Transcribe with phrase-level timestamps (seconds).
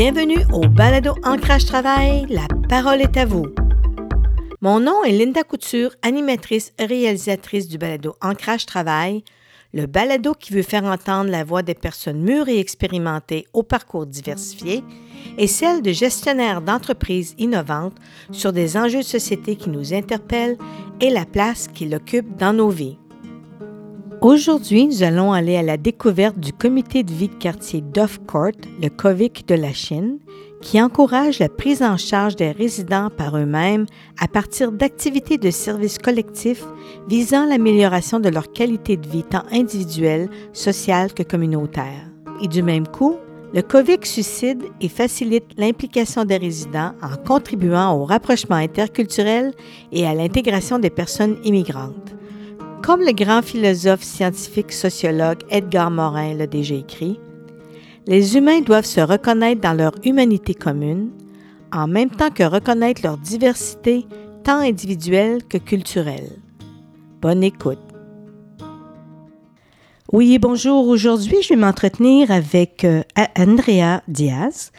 [0.00, 2.24] Bienvenue au Balado Ancrage Travail.
[2.30, 3.46] La parole est à vous.
[4.60, 9.24] Mon nom est Linda Couture, animatrice et réalisatrice du Balado Ancrage Travail,
[9.74, 14.06] le balado qui veut faire entendre la voix des personnes mûres et expérimentées au parcours
[14.06, 14.84] diversifié
[15.36, 17.96] et celle de gestionnaires d'entreprises innovantes
[18.30, 20.58] sur des enjeux de société qui nous interpellent
[21.00, 22.98] et la place qu'ils occupent dans nos vies.
[24.30, 27.82] Aujourd'hui, nous allons aller à la découverte du comité de vie de quartier
[28.26, 30.18] Court, le COVIC de la Chine,
[30.60, 33.86] qui encourage la prise en charge des résidents par eux-mêmes
[34.20, 36.66] à partir d'activités de services collectifs
[37.08, 42.04] visant l'amélioration de leur qualité de vie tant individuelle, sociale que communautaire.
[42.42, 43.16] Et du même coup,
[43.54, 49.54] le COVIC suscite et facilite l'implication des résidents en contribuant au rapprochement interculturel
[49.90, 52.14] et à l'intégration des personnes immigrantes.
[52.82, 57.18] Comme le grand philosophe scientifique sociologue Edgar Morin l'a déjà écrit,
[58.06, 61.10] les humains doivent se reconnaître dans leur humanité commune,
[61.72, 64.06] en même temps que reconnaître leur diversité
[64.44, 66.30] tant individuelle que culturelle.
[67.20, 67.78] Bonne écoute.
[70.10, 70.88] Oui, bonjour.
[70.88, 73.02] Aujourd'hui, je vais m'entretenir avec euh,
[73.36, 74.72] Andrea Diaz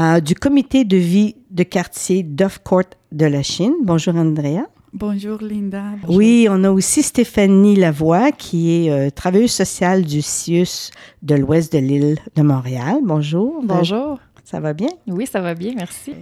[0.00, 2.26] euh, du comité de vie de quartier
[2.64, 3.74] Court de la Chine.
[3.82, 4.66] Bonjour, Andrea.
[4.94, 5.84] Bonjour Linda.
[6.06, 10.90] Oui, on a aussi Stéphanie Lavoie qui est euh, travailleuse sociale du CIUS
[11.22, 12.98] de l'ouest de l'île de Montréal.
[13.02, 13.62] Bonjour.
[13.64, 14.18] Bonjour.
[14.44, 14.90] Ça va bien?
[15.06, 16.12] Oui, ça va bien, merci.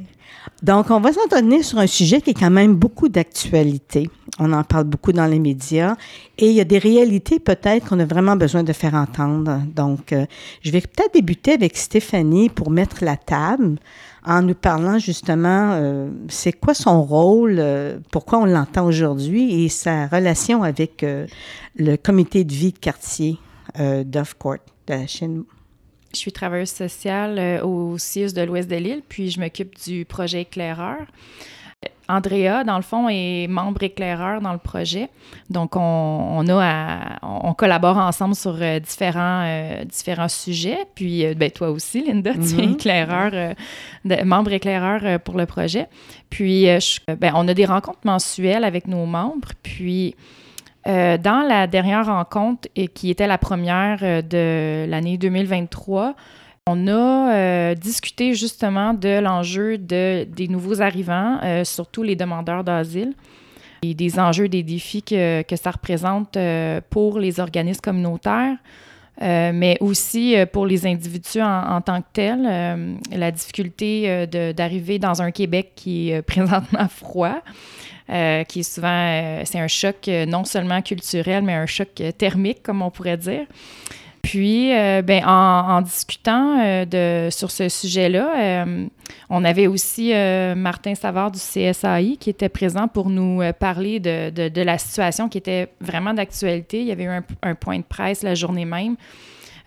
[0.62, 4.08] Donc, on va s'en tenir sur un sujet qui est quand même beaucoup d'actualité.
[4.38, 5.96] On en parle beaucoup dans les médias
[6.38, 9.60] et il y a des réalités peut-être qu'on a vraiment besoin de faire entendre.
[9.74, 10.26] Donc, euh,
[10.62, 13.78] je vais peut-être débuter avec Stéphanie pour mettre la table
[14.24, 19.68] en nous parlant justement, euh, c'est quoi son rôle, euh, pourquoi on l'entend aujourd'hui et
[19.68, 21.26] sa relation avec euh,
[21.76, 23.38] le comité de vie de quartier
[24.38, 25.44] Court de la Chine?
[26.12, 30.42] Je suis travailleuse sociale au CIUS de l'Ouest de l'île, puis je m'occupe du projet
[30.42, 31.06] éclaireur.
[32.10, 35.08] Andrea, dans le fond, est membre éclaireur dans le projet.
[35.48, 40.78] Donc, on, a on collabore ensemble sur euh, différents, euh, différents sujets.
[40.94, 42.72] Puis, euh, ben, toi aussi, Linda, tu es mm-hmm.
[42.72, 43.54] éclaireur,
[44.24, 45.86] membre éclaireur pour le projet.
[46.28, 46.66] Puis,
[47.06, 49.50] ben, on a des rencontres mensuelles avec nos membres.
[49.62, 50.14] Puis,
[50.86, 56.14] dans la dernière rencontre, et qui était la première de l'année 2023,
[56.70, 62.62] on a euh, discuté justement de l'enjeu de, des nouveaux arrivants, euh, surtout les demandeurs
[62.62, 63.14] d'asile,
[63.82, 68.56] et des enjeux, des défis que, que ça représente euh, pour les organismes communautaires,
[69.22, 72.96] mais aussi pour les individus en, tant que tels.
[73.14, 74.26] la difficulté
[74.56, 77.42] d'arriver dans un Québec qui est présentement froid.
[78.08, 82.90] qui est souvent, c'est un choc non seulement culturel, mais un choc thermique, comme on
[82.90, 83.44] pourrait dire.
[84.22, 88.86] Puis, euh, ben, en, discutant euh, de, sur ce sujet-là, euh,
[89.30, 90.12] on avait aussi
[90.56, 95.38] Martin Savard du CSAI qui était présent pour nous parler de, de, la situation qui
[95.38, 96.80] était vraiment d'actualité.
[96.80, 98.96] Il y avait eu un, un, point de presse la journée même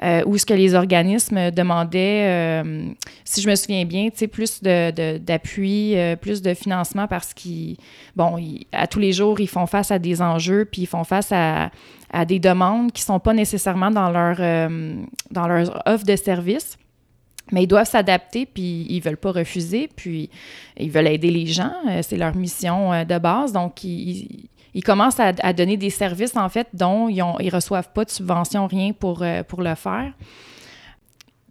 [0.03, 2.87] euh, où ce que les organismes demandaient, euh,
[3.23, 7.77] si je me souviens bien, plus d'appui, de, euh, plus de financement parce qu'ils,
[8.13, 8.37] bon,
[8.73, 11.71] à tous les jours, ils font face à des enjeux, puis ils font face à,
[12.11, 14.37] à des demandes qui ne sont pas nécessairement dans leur,
[15.31, 16.77] dans leur offre de service.
[17.51, 20.29] Mais ils doivent s'adapter, puis ils ne veulent pas refuser, puis
[20.77, 21.73] ils veulent aider les gens.
[22.01, 23.53] C'est leur mission de base.
[23.53, 28.05] Donc, ils, ils commencent à, donner des services, en fait, dont ils ne reçoivent pas
[28.05, 30.13] de subvention, rien pour, euh, pour le faire.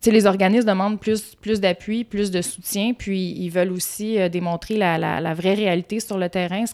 [0.00, 4.28] sais, les organismes demandent plus, plus d'appui, plus de soutien, puis ils veulent aussi euh,
[4.28, 6.64] démontrer la, vraie réalité sur le terrain.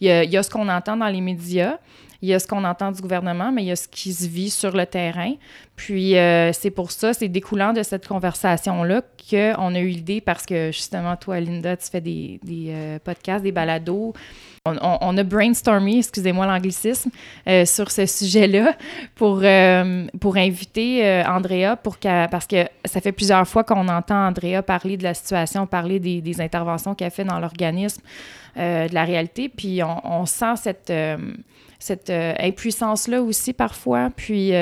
[0.00, 1.78] Il y a ce qu'on entend dans les médias,
[2.22, 4.26] il y a ce qu'on entend du gouvernement, mais il y a ce qui se
[4.26, 5.34] vit sur le terrain.
[5.76, 10.46] Puis euh, c'est pour ça, c'est découlant de cette conversation-là qu'on a eu l'idée, parce
[10.46, 14.14] que justement, toi, Linda, tu fais des, des podcasts, des balados
[14.82, 17.10] on, a brainstormé, excusez-moi l'anglicisme,
[17.46, 18.74] euh, sur ce sujet-là
[19.14, 24.28] pour, euh, pour inviter euh, Andrea pour parce que ça fait plusieurs fois qu'on entend
[24.28, 28.00] Andrea parler de la situation, parler des, interventions qu'elle fait dans l'organisme,
[28.56, 30.92] de la réalité, puis on, sent cette
[31.78, 34.10] cette impuissance-là aussi parfois.
[34.14, 34.52] Puis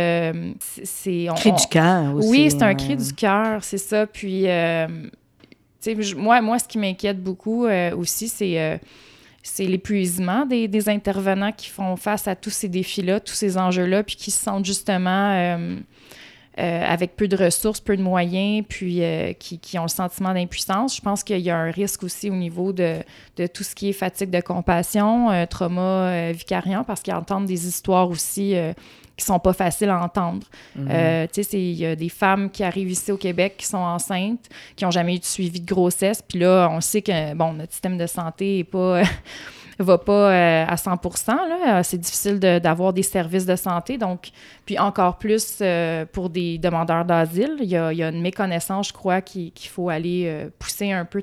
[0.82, 1.26] c'est.
[1.36, 2.28] Cri du cœur aussi.
[2.28, 4.06] Oui, c'est un cri du cœur, c'est ça.
[4.06, 4.46] Puis,
[6.16, 8.80] moi, moi, ce qui m'inquiète beaucoup aussi, c'est
[9.46, 14.16] c'est l'épuisement des, intervenants qui font face à tous ces défis-là, tous ces enjeux-là, puis
[14.16, 15.76] qui se sentent justement euh,
[16.56, 19.02] avec peu de ressources, peu de moyens, puis
[19.38, 20.96] qui, qui, ont le sentiment d'impuissance.
[20.96, 22.96] Je pense qu'il y a un risque aussi au niveau de,
[23.36, 28.08] de tout ce qui est fatigue de compassion, trauma vicariant, parce qu'ils entendent des histoires
[28.08, 28.54] aussi
[29.16, 30.46] qui sont pas faciles à entendre.
[30.74, 30.88] Mhm.
[30.90, 33.78] Euh, tu sais, il y a des femmes qui arrivent ici au Québec qui sont
[33.78, 36.22] enceintes, qui n'ont jamais eu de suivi de grossesse.
[36.26, 39.02] Puis là, on sait que, bon, notre système de santé est pas...
[39.84, 41.82] va pas euh, à 100 là.
[41.82, 43.98] C'est difficile d'avoir des services de santé.
[43.98, 44.30] Donc,
[44.64, 48.88] puis encore plus euh, pour des demandeurs d'asile, il y a, y a, une méconnaissance,
[48.88, 51.22] je crois, qu'il faut aller pousser un peu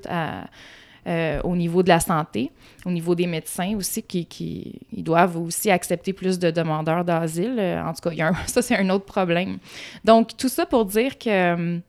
[1.06, 2.50] euh, au niveau de la santé,
[2.86, 7.58] au niveau des médecins aussi, qui, qui doivent aussi accepter plus de demandeurs d'asile.
[7.60, 9.58] Euh, en tout cas, ça, c'est un autre problème.
[10.06, 11.80] Donc, tout ça pour dire que euh,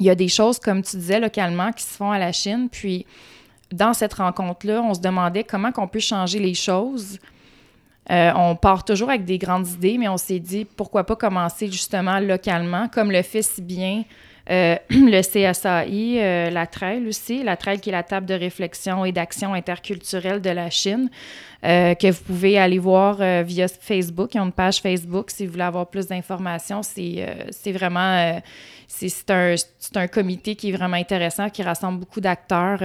[0.00, 2.68] il y a des choses, comme tu disais, localement, qui se font à la Chine.
[2.72, 3.04] Puis,
[3.72, 7.18] dans cette rencontre-là, on se demandait comment on peut changer les choses.
[8.08, 12.20] on part toujours avec des grandes idées, mais on s'est dit pourquoi pas commencer justement
[12.20, 14.04] localement, comme le fait si bien
[14.48, 19.04] euh, le CSAI, euh, la TRAIL aussi, la TRAIL qui est la table de réflexion
[19.04, 21.10] et d'action interculturelle de la Chine,
[21.64, 24.34] euh, que vous pouvez aller voir via Facebook.
[24.34, 26.82] Ils ont une page Facebook si vous voulez avoir plus d'informations.
[26.82, 28.40] C'est vraiment...
[28.88, 29.54] c'est un,
[29.94, 32.78] un, comité qui est vraiment intéressant, qui rassemble beaucoup d'acteurs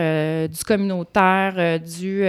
[0.47, 2.25] du communautaire, du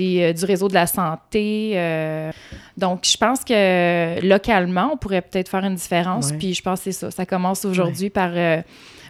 [0.00, 1.72] euh, du réseau de la santé.
[1.74, 2.32] Euh.
[2.78, 6.32] donc, je pense que localement, on pourrait peut-être faire une différence.
[6.32, 7.10] Puis je pense que c'est ça.
[7.10, 8.62] Ça commence aujourd'hui par, euh,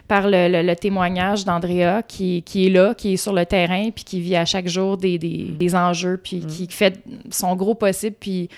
[0.09, 4.19] par le, témoignage d'Andrea qui, qui, est là, qui est sur le terrain, puis qui
[4.19, 6.47] vit à chaque jour des, des, des enjeux, puis mm.
[6.47, 6.99] qui fait
[7.31, 8.17] son gros possible.
[8.19, 8.49] Puis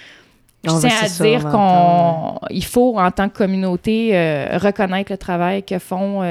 [0.66, 4.12] je tiens à dire qu'il faut, en tant que communauté,
[4.58, 6.22] reconnaître le travail que font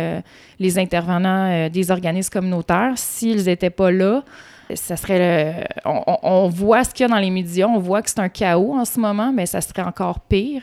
[0.58, 2.92] les intervenants des organismes communautaires.
[2.96, 4.22] S'ils n'étaient pas là,
[4.75, 8.20] ça serait on, voit ce qu'il y a dans les médias, on voit que c'est
[8.20, 10.62] un chaos en ce moment, mais ça serait encore pire.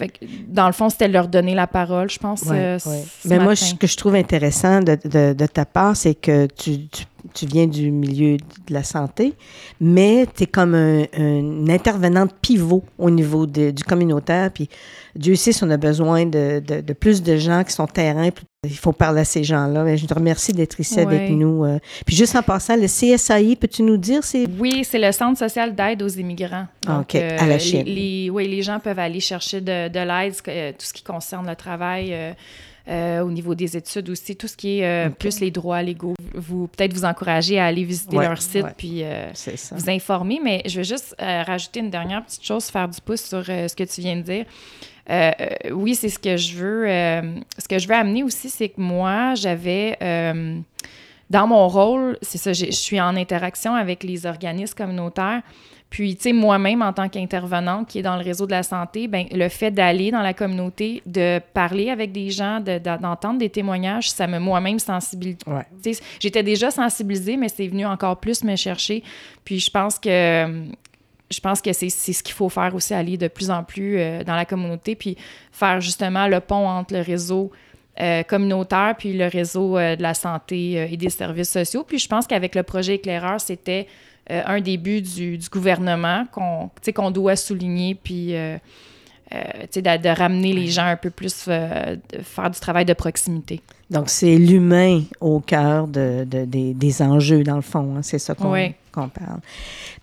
[0.00, 0.12] Fait
[0.48, 2.44] dans le fond, c'était leur donner la parole, je pense.
[2.50, 2.78] Euh,
[3.26, 4.96] mais moi, ce que je trouve intéressant de,
[5.34, 6.88] de, ta part, c'est que tu,
[7.34, 9.34] tu, viens du milieu de la santé,
[9.78, 14.50] mais tu es comme un, un, intervenante pivot au niveau de, du communautaire.
[14.50, 14.70] Puis
[15.14, 18.30] Dieu sait si on a besoin de, de, plus de gens qui sont terrain,
[18.62, 19.96] il faut parler à ces gens-là.
[19.96, 21.64] Je te remercie d'être ici avec nous.
[21.64, 21.78] Euh.
[22.04, 24.22] Puis juste en passant, le CSAI, peux-tu nous dire?
[24.22, 24.46] c'est?
[24.58, 26.66] Oui, c'est le Centre social d'aide aux immigrants.
[26.86, 27.84] Ah, OK, à la euh, Chine.
[27.86, 31.48] Les, oui, les gens peuvent aller chercher de, de l'aide, euh, tout ce qui concerne
[31.48, 32.14] le travail.
[32.86, 36.14] au niveau des études aussi, tout ce qui est plus les droits légaux.
[36.34, 39.04] Vous peut-être vous encourager à aller visiter leur site puis
[39.72, 40.38] vous informer.
[40.44, 43.84] Mais je veux juste rajouter une dernière petite chose, faire du pouce sur ce que
[43.84, 44.44] tu viens de dire.
[45.10, 46.88] Euh, euh, oui, c'est ce que je veux.
[46.88, 47.22] Euh,
[47.58, 49.96] ce que je veux amener aussi, c'est que moi, j'avais
[51.30, 55.42] dans mon rôle, c'est ça, je suis en interaction avec les organismes communautaires.
[55.88, 59.06] Puis, tu sais, moi-même, en tant qu'intervenante qui est dans le réseau de la santé,
[59.06, 64.10] ben, le fait d'aller dans la communauté, de parler avec des gens, d'entendre des témoignages,
[64.10, 65.38] ça me moi-même sensibilise.
[66.20, 69.02] J'étais déjà sensibilisée, mais c'est venu encore plus me chercher.
[69.44, 70.64] Puis, je pense que
[71.30, 74.24] je pense que c'est ce qu'il faut faire aussi, aller de plus en plus euh,
[74.24, 75.16] dans la communauté, puis
[75.52, 77.50] faire justement le pont entre le réseau
[78.00, 81.84] euh, communautaire puis le réseau euh, de la santé et des services sociaux.
[81.84, 83.86] Puis je pense qu'avec le projet éclaireur, c'était
[84.28, 88.60] un début du, du gouvernement qu'on qu'on doit souligner, puis de,
[89.30, 93.60] de, ramener les gens un peu plus, faire du travail de proximité.
[93.90, 97.96] Donc, c'est l'humain au cœur de, de, des, enjeux, dans le fond.
[97.96, 98.54] Hein, c'est ça qu'on
[98.90, 99.40] parle.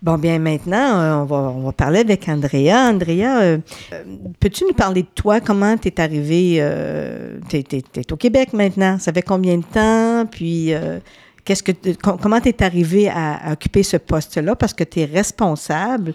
[0.02, 2.90] Bon, bien, maintenant, euh, on, va, on va parler avec Andrea.
[2.90, 3.58] Andrea, euh,
[3.94, 4.04] euh,
[4.40, 5.40] peux-tu nous parler de toi?
[5.40, 6.64] Comment tu es arrivée?
[7.50, 8.98] tu es, au Québec maintenant?
[9.00, 10.26] Ça fait combien de temps?
[10.30, 10.72] Puis,
[11.46, 14.56] qu'est-ce que, comment tu es arrivée à, à, occuper ce poste-là?
[14.56, 16.14] Parce que tu es responsable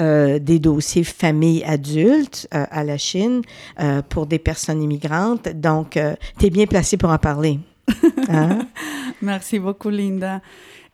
[0.00, 3.42] euh, des dossiers famille adulte euh, à la Chine
[3.78, 5.50] euh, pour des personnes immigrantes.
[5.50, 5.98] Donc,
[6.38, 7.60] tu es bien placée pour en parler.
[8.28, 8.66] Hein?
[9.20, 10.40] Merci beaucoup, Linda.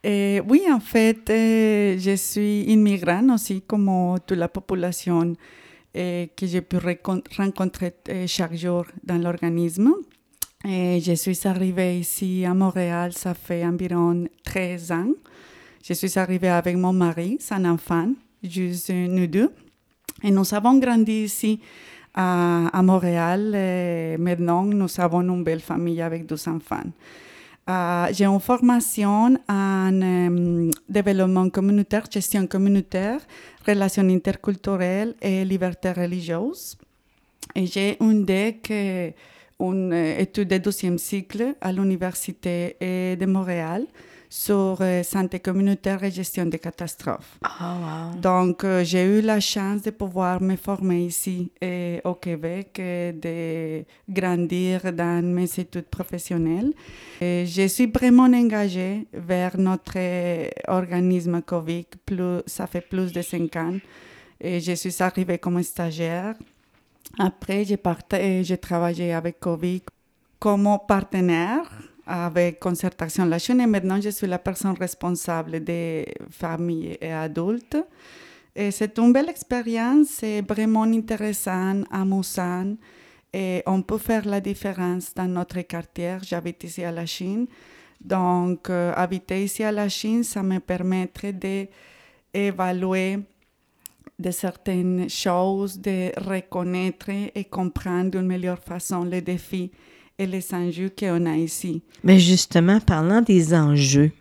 [0.03, 5.35] Et oui, en fait, je suis immigrante aussi, comme toute la population
[5.93, 6.77] que j'ai pu
[7.37, 7.93] rencontrer
[8.27, 9.93] chaque jour dans l'organisme.
[10.63, 15.11] je suis arrivée ici à Montréal, ça fait environ 13 ans.
[15.83, 18.09] Je suis arrivée avec mon mari, son enfant,
[18.43, 19.51] juste nous deux.
[20.23, 21.59] Et nous avons grandi ici
[22.13, 23.53] à, à Montréal.
[23.55, 26.83] Et maintenant, nous avons une belle famille avec deux enfants.
[27.69, 33.19] Uh, j'ai une formation en um, développement communautaire, gestion communautaire,
[33.67, 36.75] relations interculturelles et liberté religieuse.
[37.53, 39.13] Et j'ai une DEC,
[39.59, 43.85] une étude de deuxième cycle à l'Université de Montréal
[44.29, 47.39] sur euh, santé communautaire et gestion des catastrophes.
[47.41, 48.19] Ah, wow.
[48.19, 53.11] Donc, euh, j'ai eu la chance de pouvoir me former ici euh, au Québec, et
[53.11, 56.71] de grandir dans mes études professionnelles.
[57.19, 59.97] Et je suis vraiment engagée vers notre
[60.67, 61.85] organisme COVID.
[62.05, 63.77] Plus, ça fait plus de cinq ans.
[64.39, 66.35] Et je suis arrivée comme stagiaire.
[67.17, 67.79] Après, j'ai,
[68.43, 69.81] j'ai travaillé avec COVID
[70.37, 76.97] comme partenaire avec Concertation La Chaîne et maintenant je suis la personne responsable des familles
[76.99, 77.77] et adultes.
[78.55, 82.75] Et c'est une belle expérience, c'est vraiment intéressant, amusant
[83.31, 86.17] et on peut faire la différence dans notre quartier.
[86.23, 87.45] J'habite ici à la Chine.
[88.01, 93.19] Donc, habiter ici à la Chine, ça me permettrait d'évaluer
[94.17, 99.71] de certaines choses, de reconnaître et comprendre d'une meilleure façon les défis
[100.19, 101.81] et les enjeux qu'on a ici.
[102.03, 104.11] Mais justement, parlant des enjeux,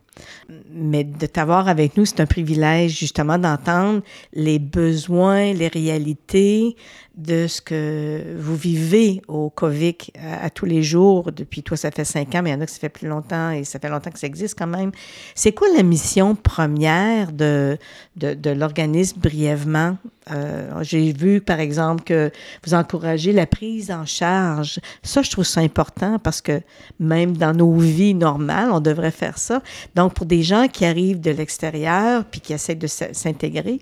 [0.72, 4.02] mais de t'avoir avec nous, c'est un privilège justement d'entendre
[4.32, 6.76] les besoins, les réalités
[7.18, 11.32] de ce que vous vivez au COVID à, à, tous les jours.
[11.32, 13.08] Depuis toi, ça fait cinq ans, mais il y en a que ça fait plus
[13.08, 14.92] longtemps et ça fait longtemps que ça existe quand même.
[15.34, 17.76] C'est quoi la mission première de,
[18.16, 19.96] de, de l'organisme brièvement?
[20.30, 22.30] Euh, J'ai vu, par exemple, que
[22.64, 24.78] vous encouragez la prise en charge.
[25.02, 26.60] Ça, je trouve ça important parce que
[27.00, 29.62] même dans nos vies normales, on devrait faire ça.
[29.96, 33.80] Donc, pour des gens qui arrivent de l'extérieur puis qui essaient de s'intégrer,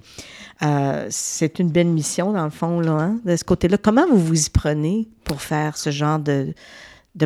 [0.63, 3.77] euh, c'est une belle mission, dans le fond, là, hein, de ce côté-là.
[3.79, 6.55] Comment vous vous y prenez pour faire ce genre de,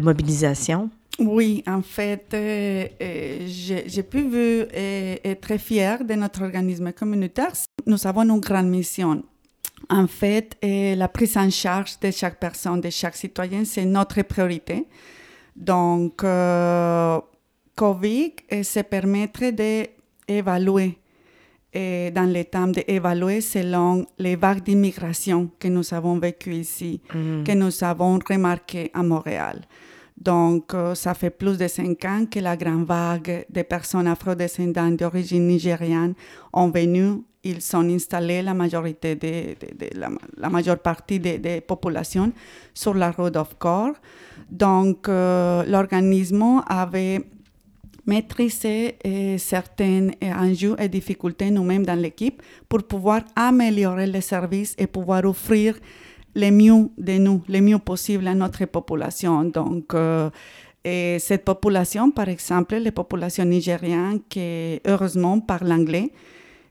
[0.00, 0.90] mobilisation?
[1.18, 4.18] Oui, en fait, euh, euh, j'ai pu
[4.72, 7.52] être très fière de notre organisme communautaire.
[7.86, 9.22] Nous avons une grande mission.
[9.88, 14.86] En fait, la prise en charge de chaque personne, de chaque citoyen, c'est notre priorité.
[15.56, 16.22] Donc,
[17.76, 18.32] COVID,
[18.62, 20.99] se permettrait d'évaluer
[21.72, 27.18] et dans le temps d'évaluer selon les vagues d'immigration que nous avons vécues ici, mm
[27.18, 27.44] -hmm.
[27.46, 29.60] que nous avons remarquées à Montréal.
[30.20, 34.96] Donc, euh, ça fait plus de cinq ans que la grande vague de personnes afrodescendantes
[34.98, 36.14] d'origine nigériane
[36.52, 37.22] ont venu.
[37.42, 42.32] Ils sont installés, la majorité de, de, de la, la, majeure partie des de populations,
[42.74, 43.94] sur la route of Core.
[44.50, 47.22] Donc, euh, l'organisme avait
[48.10, 50.08] maîtriser euh, certains
[50.46, 55.78] enjeux et difficultés nous-mêmes dans l'équipe pour pouvoir améliorer les services et pouvoir offrir
[56.34, 59.44] le mieux de nous, le mieux possible à notre population.
[59.44, 60.30] Donc, euh,
[60.84, 66.10] et cette population, par exemple, les populations nigériennes qui, heureusement, parlent anglais,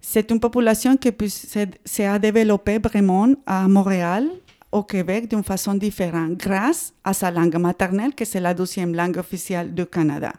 [0.01, 4.25] c'est une population qui s'est développée vraiment à Montréal,
[4.71, 9.17] au Québec, d'une façon différente, grâce à sa langue maternelle, que c'est la deuxième langue
[9.17, 10.33] officielle du Canada.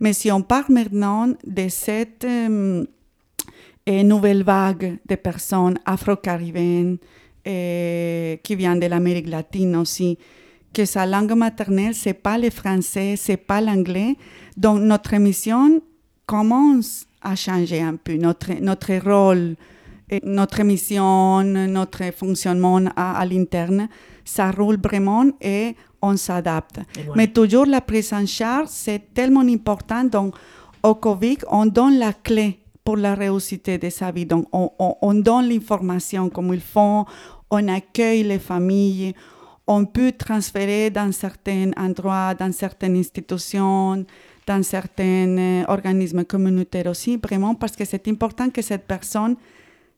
[0.00, 2.84] Mais si on parle maintenant de cette euh,
[3.86, 6.98] nouvelle vague de personnes afro-caribéennes
[7.46, 10.18] euh, qui viennent de l'Amérique latine aussi,
[10.72, 14.16] que sa langue maternelle, c'est pas le français, c'est pas l'anglais.
[14.56, 15.80] Donc, notre mission
[16.26, 19.56] commence à changer un peu, notre, notre rôle,
[20.22, 23.88] notre mission, notre fonctionnement à, à l'interne,
[24.24, 26.80] ça roule vraiment et on s'adapte.
[27.14, 30.04] Mais toujours la prise en charge, c'est tellement important.
[30.04, 30.34] Donc,
[30.82, 34.26] au COVID, on donne la clé pour la réussite de sa vie.
[34.26, 37.04] Donc, on, on, on donne l'information comme il faut,
[37.50, 39.14] on accueille les familles,
[39.66, 44.04] on peut transférer dans certains endroits, dans certaines institutions,
[44.46, 49.36] dans certains euh, organismes communautaires aussi, vraiment parce que c'est important que cette personne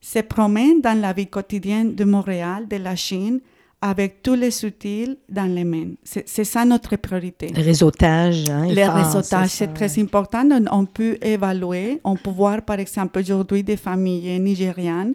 [0.00, 3.40] se promène dans la vie quotidienne de Montréal, de la Chine,
[3.82, 5.92] avec tous les outils dans les mains.
[6.04, 7.48] C'est ça notre priorité.
[7.48, 8.48] Le réseautage.
[8.50, 10.46] Hein, le réseautage, c'est très important.
[10.70, 15.14] On peut évaluer, on peut voir par exemple aujourd'hui des familles nigérianes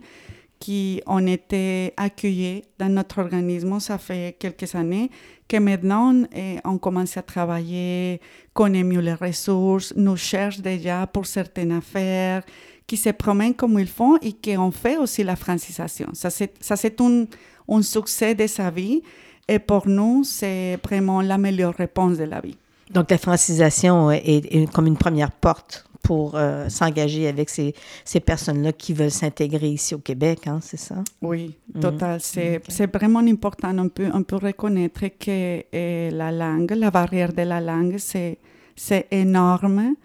[0.59, 5.11] qui ont été accueillies dans notre organisme, ça fait quelques années,
[5.47, 8.19] que maintenant eh, on commence à travailler,
[8.53, 12.41] connaît mieux les ressources, nous cherche déjà pour certaines affaires,
[12.87, 16.07] qui se promènent comme ils font et qui ont fait aussi la francisation.
[16.13, 17.25] Ça, c'est un
[17.69, 19.01] un succès de sa vie.
[19.47, 22.57] Et pour nous, c'est vraiment la meilleure réponse de la vie.
[22.91, 28.19] Donc, la francisation est, est comme une première porte pour euh, s'engager avec ces, ces
[28.19, 31.03] personnes-là qui veulent s'intégrer ici au Québec, hein, c'est ça?
[31.21, 32.19] Oui, total.
[32.21, 32.85] C'est okay.
[32.85, 33.75] vraiment important.
[33.77, 39.07] On peut, on peut reconnaître que eh, la langue, la barrière de la langue, c'est
[39.09, 39.95] énorme.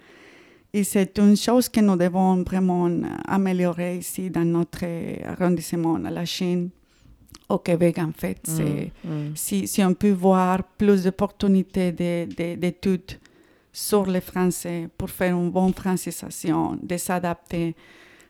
[0.73, 2.89] Et c'est une chose que nous devons vraiment
[3.27, 4.85] améliorer ici dans notre
[5.27, 6.71] arrondissement, à la Chine
[7.51, 8.41] au Québec, en fait.
[8.49, 9.35] Mm.
[9.35, 13.19] Si, si, on peut voir plus d'opportunités d'études
[13.73, 17.75] sur le français pour faire une bonne francisation, de s'adapter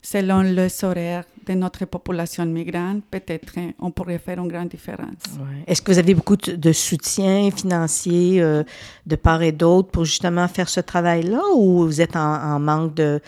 [0.03, 5.23] selon les horaires de notre population migrante, peut-être on pourrait faire une grande différence.
[5.67, 8.63] Est-ce que vous avez beaucoup de soutien financier euh,
[9.07, 13.21] de part et d'autre pour justement faire ce travail-là ou vous êtes en manque de,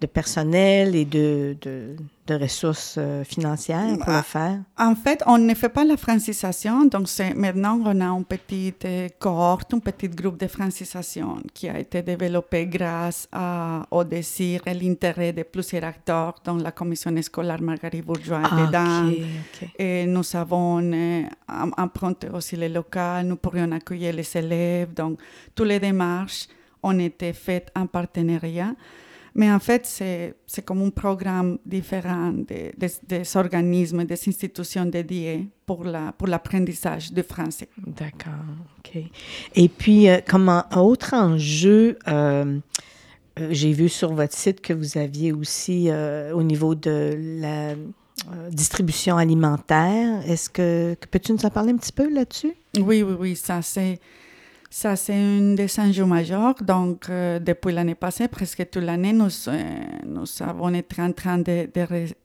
[0.00, 4.60] de personnel et de, de, de ressources euh, financières pour le faire?
[4.78, 6.84] En fait, on ne fait pas la francisation.
[6.84, 11.78] Donc, maintenant, on a une petite euh, cohorte, un petit groupe de francisation qui a
[11.78, 17.60] été développé grâce à, au désir et l'intérêt de plusieurs acteurs, dont la commission scolaire
[17.60, 19.10] Marguerite Bourgeois ah, dedans.
[19.78, 21.22] Et nous avons euh,
[21.76, 24.94] emprunté aussi les locaux, nous pourrions accueillir les élèves.
[24.94, 25.18] Donc,
[25.54, 26.46] toutes les démarches
[26.82, 28.74] ont été faites en partenariat.
[29.34, 29.86] Mais en fait,
[30.46, 37.22] c'est comme un programme différent des, des, organismes, des institutions dédiées pour l'apprentissage la, pour
[37.22, 37.68] du français.
[37.86, 38.32] D'accord,
[38.78, 39.02] OK.
[39.54, 42.58] Et puis, euh, comme un autre enjeu, euh,
[43.38, 45.90] euh, j'ai vu sur votre site que vous aviez aussi
[46.34, 47.74] au niveau de la
[48.50, 50.28] distribution alimentaire.
[50.28, 52.52] Est-ce que, que peux-tu nous en parler un petit peu là-dessus?
[52.76, 54.00] Oui, oui, oui, ça c'est
[54.70, 56.54] ça, c'est un des enjeux majeurs.
[56.62, 61.38] Donc, euh, depuis l'année passée, presque toute l'année, nous, euh, nous avons été en train
[61.38, 61.68] de,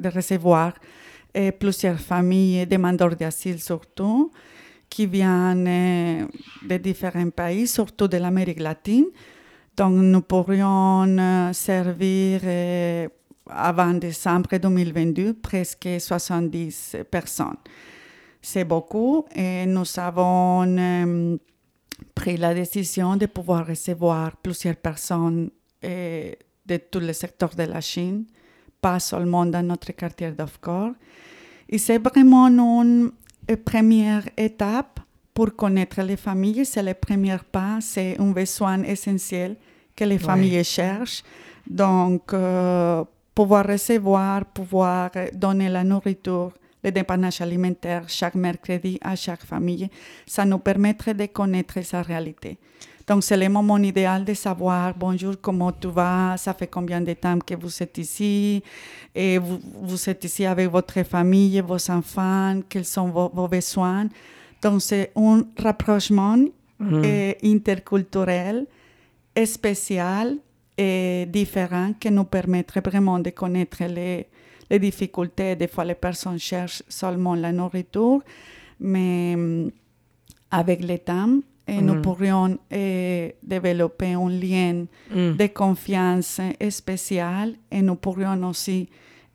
[0.10, 0.74] recevoir
[1.38, 4.30] euh, plusieurs familles demandeurs d'asile surtout,
[4.90, 6.28] qui viennent
[6.68, 9.06] de différents pays, surtout de l'Amérique latine.
[9.78, 12.42] Donc, nous pourrions servir
[13.48, 17.58] avant décembre 2022 presque 70 personnes.
[18.42, 21.40] C'est beaucoup et nous avons
[22.04, 25.50] pris la décision de pouvoir recevoir plusieurs personnes
[25.82, 28.26] eh, de tous les secteurs de la Chine,
[28.82, 30.92] pas seulement dans notre quartier d'Ofcor.
[31.70, 33.12] Et c'est vraiment une
[33.66, 35.00] première étape
[35.34, 36.66] pour connaître les familles.
[36.66, 39.56] C'est le premier pas, c'est un besoin essentiel
[39.96, 41.24] que les familles cherchent.
[41.68, 46.52] Donc, euh, pouvoir recevoir, pouvoir donner la nourriture
[46.84, 49.90] le dépannage alimentaire chaque mercredi à chaque famille.
[50.26, 52.58] Ça nous permettrait de connaître sa réalité.
[53.06, 57.14] Donc, c'est le moment idéal de savoir, bonjour, comment tu vas, ça fait combien de
[57.14, 58.64] temps que vous êtes ici,
[59.14, 64.08] et vous, vous êtes ici avec votre famille, vos enfants, quels sont vos, besoins.
[64.62, 66.38] Donc, c'est un rapprochement
[66.80, 67.04] mm.
[67.44, 68.66] interculturel
[69.46, 70.38] spécial
[70.78, 74.28] et différent qui nous permettrait vraiment de connaître les,
[74.74, 75.56] les difficultés.
[75.56, 78.22] Des fois, les personnes cherchent seulement la nourriture,
[78.80, 79.72] mais mm,
[80.52, 82.02] avec le temps, et nous mm.
[82.02, 85.34] pourrions eh, développer un lien mm.
[85.38, 88.90] de confiance spécial et nous pourrions aussi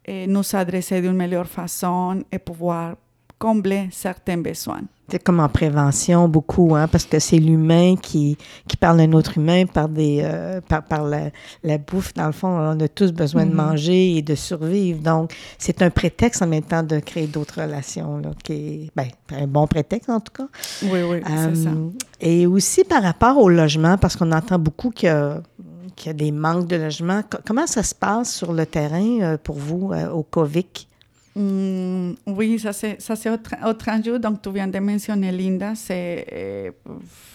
[0.05, 2.97] eh, nous adresser d'une meilleure façon et pouvoir
[3.39, 4.83] combler certains besoins.
[5.11, 9.13] C'est comme en prévention beaucoup, hein, parce que c'est l'humain qui, qui parle à un
[9.13, 11.31] autre humain par, des, euh, par, par la,
[11.63, 12.13] la, bouffe.
[12.13, 13.55] Dans le fond, on a tous besoin de mm-hmm.
[13.55, 15.01] manger et de survivre.
[15.01, 19.09] Donc, c'est un prétexte en même temps de créer d'autres relations, là, qui est ben,
[19.31, 20.49] un bon prétexte en tout cas.
[20.83, 21.71] Oui, oui, c'est ça.
[21.71, 21.89] Euh,
[22.21, 26.33] et aussi par rapport au logement, parce qu'on entend beaucoup qu'il y y a des
[26.33, 27.23] manques de logement.
[27.47, 30.89] Comment ça se passe sur le terrain euh, pour vous au COVIC?
[31.35, 34.19] Mm, oui, ça c'est, autre, autre enjeu.
[34.19, 36.71] Donc, tu viens de mentionner, Linda, eh,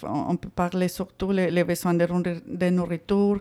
[0.04, 3.40] on peut parler surtout les, besoins de, nourriture,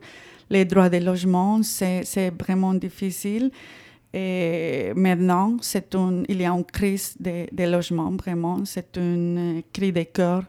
[0.50, 3.50] les droits de logement, c'est, vraiment difficile.
[4.14, 5.56] Et maintenant,
[6.28, 8.64] il y a une crise de, de logement, vraiment.
[8.66, 10.44] C'est un cri de cœur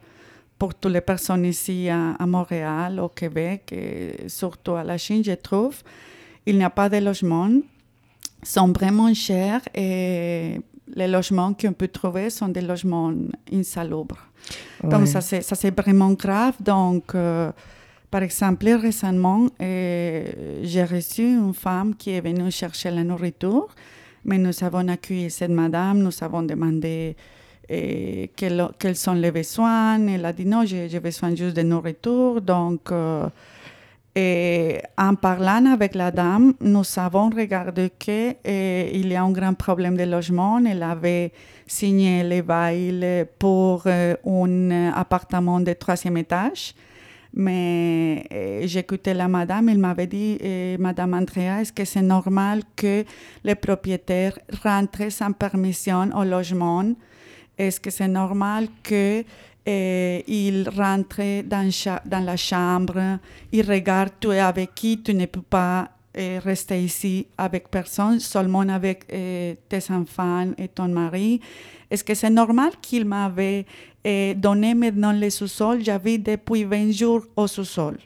[0.59, 5.23] pour toutes les personnes ici à, à, Montréal, au Québec, et surtout à la Chine,
[5.23, 5.81] je trouve.
[6.45, 7.49] Il n'y a pas de logement
[8.43, 10.59] sont vraiment chers et
[10.95, 13.13] les logements qu'on peut trouver sont des logements
[13.51, 14.19] insalubres.
[14.83, 16.55] Donc, ça, c'est vraiment grave.
[16.59, 17.51] Donc, euh,
[18.11, 20.25] par exemple, récemment, euh,
[20.61, 23.67] j'ai reçu une femme qui est venue chercher la nourriture,
[24.25, 27.15] mais nous avons accueilli cette madame, nous avons demandé
[27.71, 30.05] euh, quels, sont les besoins.
[30.07, 32.41] Elle a dit non, j'ai besoin juste de nourriture.
[32.41, 32.91] Donc,
[34.15, 39.55] et en parlant avec la dame, nous avons regardé qu'il eh, y a un grand
[39.55, 40.59] problème de logement.
[40.63, 41.31] Elle avait
[41.65, 46.75] signé les bails pour eh, un appartement de troisième étage.
[47.33, 50.37] Mais eh, j'écoutais la madame, elle m'avait dit,
[50.77, 53.03] Madame Andrea, est-ce que c'est normal que
[53.43, 56.85] les propriétaires rentrent sans permission au logement?
[57.57, 59.23] Est-ce que c'est normal que
[59.65, 61.69] et il rentre dans,
[62.05, 63.19] dans, la chambre,
[63.51, 68.19] il regarde tu es avec qui, tu ne peux pas eh, rester ici avec personne,
[68.19, 71.39] seulement avec eh, tes enfants et ton mari.
[71.89, 73.65] Est-ce que c'est normal qu'il m'avait
[74.03, 75.81] eh, donné maintenant le sous-sol?
[75.81, 77.97] J'avais depuis 20 jours au sous-sol.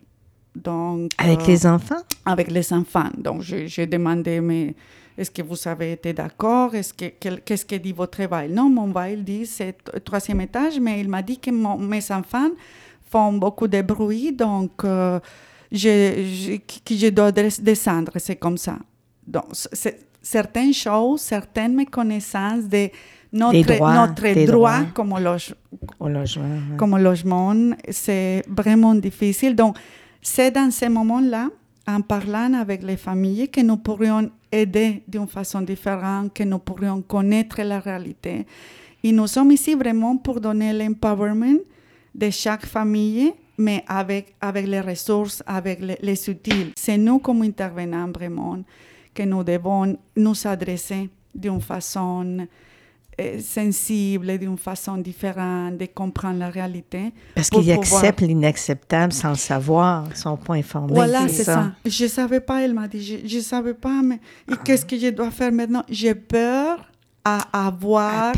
[0.55, 2.01] Donc, avec euh, les enfants?
[2.25, 3.09] Avec les enfants.
[3.17, 4.73] Donc, j'ai demandé, mais
[5.17, 6.75] est-ce que vous avez été d'accord?
[6.75, 7.05] Est-ce que,
[7.37, 8.49] qu'est-ce que dit votre bail?
[8.51, 12.51] Non, mon bail dit c'est le troisième étage, mais il m'a dit que mes enfants
[13.09, 15.19] font beaucoup de bruit, donc euh,
[15.71, 18.77] je, que je dois descendre, c'est comme ça.
[19.25, 19.45] Donc,
[20.21, 22.89] certaines choses, certaines méconnaissances de
[23.33, 25.55] notre droit notre droit, comme, logement,
[26.77, 27.55] comme logement,
[27.89, 29.55] c'est vraiment difficile.
[29.55, 29.77] Donc,
[30.21, 31.49] c'est dans ces moments-là,
[31.87, 37.01] en parlant avec les familles, que nous pourrions aider d'une façon différente, que nous pourrions
[37.01, 38.45] connaître la réalité.
[39.03, 41.59] Et nous sommes ici vraiment pour donner l'empowerment
[42.13, 46.73] de chaque famille, mais avec, avec les ressources, avec les, outils.
[46.75, 48.59] C'est nous comme intervenants vraiment
[49.13, 52.45] que nous devons nous adresser d'une façon
[53.39, 57.11] sensible, d'une façon différente, de comprendre la réalité.
[57.35, 60.93] Parce qu'ils acceptent l'inacceptable sans le savoir, sont pas informés.
[60.93, 61.71] Voilà, c'est ça.
[61.85, 64.19] Je ne savais pas, elle m'a dit, je ne savais pas, mais
[64.63, 65.83] qu'est-ce que je dois faire maintenant?
[65.89, 66.79] J'ai peur
[67.23, 68.33] à avoir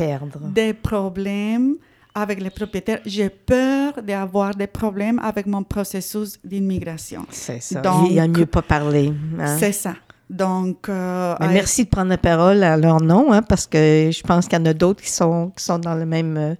[0.53, 1.75] des problèmes
[2.15, 3.01] avec les propriétaires.
[3.05, 7.25] J'ai peur d'avoir des problèmes avec mon processus d'immigration.
[7.29, 7.81] C'est ça.
[7.81, 9.13] Donc, Il n'y a mieux pas parler.
[9.39, 9.57] Hein.
[9.57, 9.95] C'est ça.
[10.29, 14.47] Donc, euh, merci de prendre la parole à leur nom, hein, parce que je pense
[14.47, 16.55] qu'il y en a d'autres qui sont, qui sont dans la même, euh,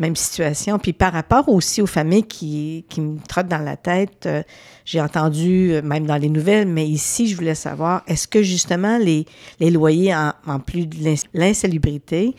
[0.00, 0.80] même situation.
[0.80, 4.42] Puis par rapport aussi aux familles qui, qui me trottent dans la tête, euh,
[4.84, 9.26] j'ai entendu, même dans les nouvelles, mais ici, je voulais savoir, est-ce que justement les,
[9.60, 12.34] les loyers, en, en plus de l'insalubrité,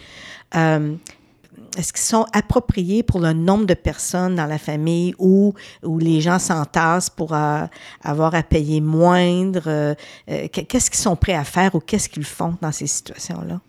[1.78, 5.54] est-ce qu'ils sont appropriés pour le nombre de personnes dans la famille où,
[5.84, 7.66] où les gens s'entassent pour euh,
[8.02, 9.64] avoir à payer moindre?
[9.68, 9.96] Euh,
[10.30, 13.62] euh, qu'est-ce qu'ils sont prêts à faire ou qu'est-ce qu'ils font dans ces situations-là?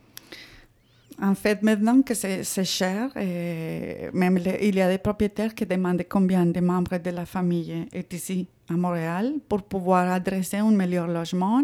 [1.23, 6.47] En fait, maintenant que c'est cher, même il y a des propriétaires qui demandent combien
[6.47, 11.63] de membres de la famille est ici à Montréal pour pouvoir adresser un meilleur logement.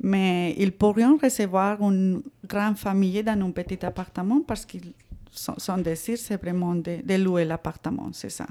[0.00, 4.92] Mais ils pourraient recevoir une grande famille dans un petit appartement parce qu'ils
[5.34, 8.46] son, désir, c'est vraiment de, louer l'appartement, c'est ça.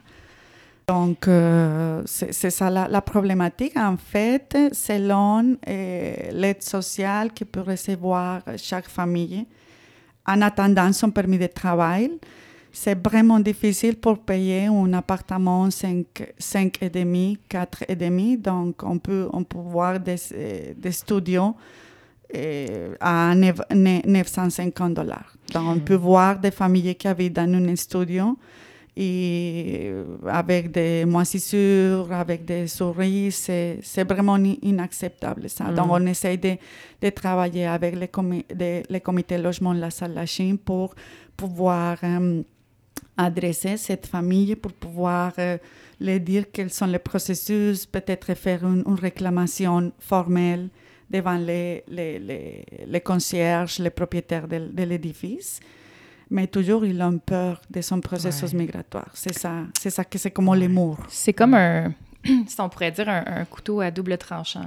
[0.88, 3.78] Donc, euh, c'est ça la, problématique.
[3.78, 9.46] En fait, selon euh, l'aide sociale que peut recevoir chaque famille,
[10.28, 12.12] en attendant son permis de travail,
[12.72, 16.06] c'est vraiment difficile pour payer un appartement 5,
[16.38, 18.38] 5 et demi, 4 et demi.
[18.38, 21.56] Donc, on peut, on peut voir des, euh, des studios
[23.00, 25.34] à 950 dollars.
[25.54, 28.38] Donc, on peut voir des familles qui habitent dans un studio
[28.96, 29.91] et
[30.28, 35.50] avec des moisissures, avec des souris, c'est vraiment inacceptable.
[35.50, 35.65] Ça.
[35.72, 35.91] Donc, mm.
[35.91, 36.58] on essaie de,
[37.02, 38.10] de, travailler avec les,
[38.56, 40.93] de, les comités logement La Salle La Chine pour
[41.36, 42.43] pouvoir euh,
[43.17, 45.58] adresser cette famille, pour pouvoir euh,
[46.00, 50.69] leur dire quels sont les processus, peut-être faire une, une réclamation formelle
[51.10, 55.60] devant les, les, les, les concierges, les propriétaires de, de l'édifice.
[56.30, 59.10] Mais toujours, ils ont peur de son processus migratoire.
[59.13, 60.58] C'est ça, c'est ça que c'est comme ouais.
[60.58, 61.06] les murs.
[61.10, 61.94] C'est comme un,
[62.48, 64.66] si on pourrait dire, un, couteau à double tranchant.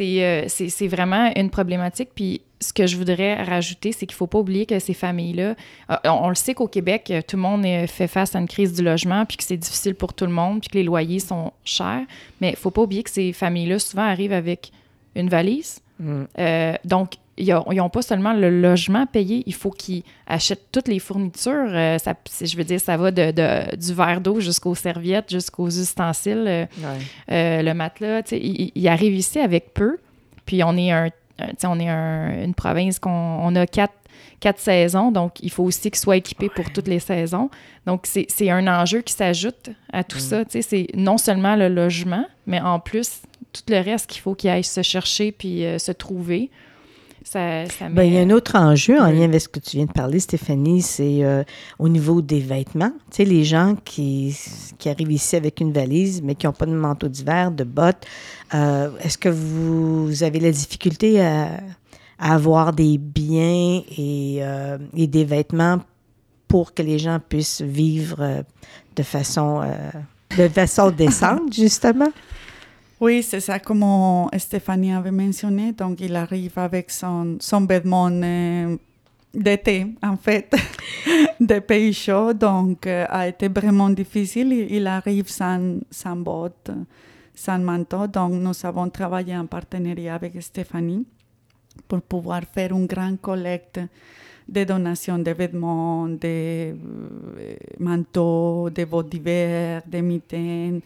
[0.00, 2.10] Euh, c'est, c'est, vraiment une problématique.
[2.14, 5.54] Puis ce que je voudrais rajouter, c'est qu'il ne faut pas oublier que ces familles-là,
[5.90, 8.72] euh, on, le sait qu'au Québec, euh, tout le monde fait face à une crise
[8.72, 11.52] du logement, puis que c'est difficile pour tout le monde, puis que les loyers sont
[11.64, 12.04] chers.
[12.40, 14.72] Mais il ne faut pas oublier que ces familles-là, souvent, arrivent avec
[15.14, 15.80] une valise.
[15.98, 16.22] Mm.
[16.38, 21.00] Euh, donc, ils n'ont pas seulement le logement payé, il faut qu'ils achètent toutes les
[21.00, 21.66] fournitures.
[21.68, 26.44] Euh, ça, je veux dire, ça va de, du verre d'eau jusqu'aux serviettes, jusqu'aux ustensiles,
[26.46, 28.22] euh, le matelas.
[28.30, 29.98] Ils, ils, arrivent ici avec peu.
[30.46, 31.08] Puis on est, un,
[31.64, 33.94] on est une province qu'on on a quatre,
[34.38, 37.50] quatre saisons, donc il faut aussi qu'ils soient équipés pour toutes les saisons.
[37.86, 40.20] Donc c'est un enjeu qui s'ajoute à tout mm.
[40.20, 40.42] ça.
[40.48, 43.22] C'est non seulement le logement, mais en plus
[43.54, 46.50] tout le reste qu'il faut qu'il aille se chercher puis euh, se trouver.
[47.22, 49.78] Ça, ça ben, il y a un autre enjeu en lien avec ce que tu
[49.78, 51.42] viens de parler, Stéphanie, c'est euh,
[51.78, 52.92] au niveau des vêtements.
[53.10, 54.36] Tu sais, les gens qui,
[54.76, 58.04] qui arrivent ici avec une valise, mais qui n'ont pas de manteau d'hiver, de bottes,
[58.52, 61.60] euh, est-ce que vous avez la difficulté à,
[62.18, 64.40] avoir des biens et,
[64.96, 65.80] et, des vêtements
[66.46, 68.44] pour que les gens puissent vivre
[68.94, 69.62] de façon,
[70.38, 72.10] de façon décente, justement?
[73.04, 73.84] Oui, c'est ça comme
[74.38, 75.72] Stéphanie avait mentionné.
[75.72, 78.78] Donc, il arrive avec son, son vêtement euh,
[79.34, 80.50] d'été, en fait,
[81.38, 82.32] de pays chauds.
[82.32, 84.54] Donc, euh, a été vraiment difficile.
[84.70, 86.70] Il arrive sans, sans bottes,
[87.34, 88.06] sans manteau.
[88.06, 91.04] Donc, nous avons travaillé en partenariat avec Stéphanie
[91.86, 93.80] pour pouvoir faire une grande collecte
[94.48, 96.74] de donations de vêtements, de euh,
[97.80, 100.80] manteaux, de bottes d'hiver, de mitaines,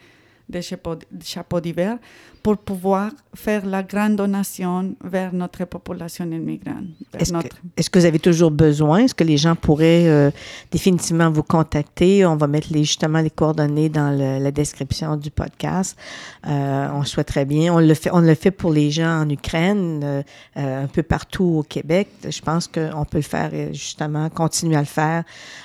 [0.49, 1.99] des chapeaux, chapeaux d'hiver
[2.43, 6.85] pour pouvoir faire la grande donation vers notre population immigrante.
[7.19, 7.49] Est-ce notre...
[7.49, 9.01] que, est que, vous avez toujours besoin?
[9.01, 10.31] Est-ce que les gens pourraient euh,
[10.71, 12.25] définitivement vous contacter?
[12.25, 15.99] On va mettre les, justement les coordonnées dans le, la description du podcast.
[16.47, 17.75] Euh, on souhaiterait bien.
[17.75, 20.23] On le fait, on le fait pour les gens en Ukraine, euh,
[20.57, 22.09] un peu partout au Québec.
[22.27, 25.25] Je pense qu'on peut le faire justement, continuer à le faire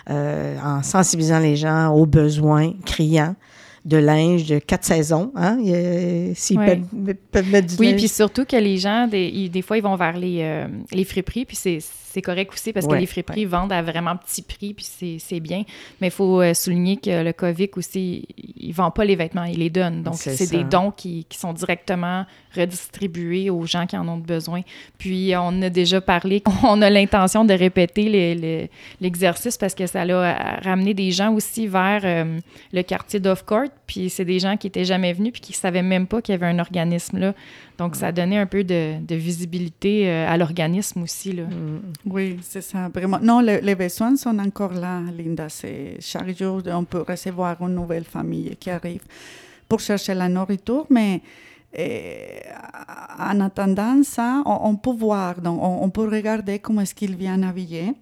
[0.10, 3.36] en sensibilisant les gens aux besoins criants
[3.86, 5.58] de linge de quatre saisons, hein?
[6.36, 9.96] S'ils peuvent, mettre du Oui, puis surtout que les gens, des, des, fois, ils vont
[9.96, 11.80] vers les, euh, les friperies, puis c'est
[12.14, 14.86] c'est correct aussi parce que les friperies vendent à vraiment petit prix, puis
[15.20, 15.64] c'est bien.
[16.00, 19.46] Mais il faut euh, souligner que le COVID aussi, il ne vend pas les vêtements,
[19.46, 20.04] il les donne.
[20.04, 24.62] Donc, c'est des dons qui, qui, sont directement redistribués aux gens qui en ont besoin.
[24.98, 28.70] Puis, on a déjà parlé qu'on a l'intention de répéter
[29.02, 32.40] l'exercice parce que ça a ramené des gens aussi vers euh,
[32.72, 33.70] le quartier d'Off-Court.
[33.88, 36.34] Puis, c'est des gens qui n'étaient jamais venus puis qui ne savaient même pas qu'il
[36.34, 37.34] y avait un organisme là.
[37.78, 41.34] Donc, ça a donné un peu de, de visibilité euh, à l'organisme aussi.
[41.34, 41.44] Là.
[41.44, 41.82] Mm.
[42.06, 43.20] Oui, c'est ça, vraiment.
[43.22, 45.48] Non, les besoins sont encore là, Linda.
[46.00, 49.02] Chaque jour, on peut recevoir une nouvelle famille qui arrive
[49.68, 51.22] pour chercher la nourriture, mais
[51.76, 52.42] eh,
[53.20, 57.94] en attendant ça, on, peut voir, donc on, peut regarder comment est-ce qu'ils viennent habiller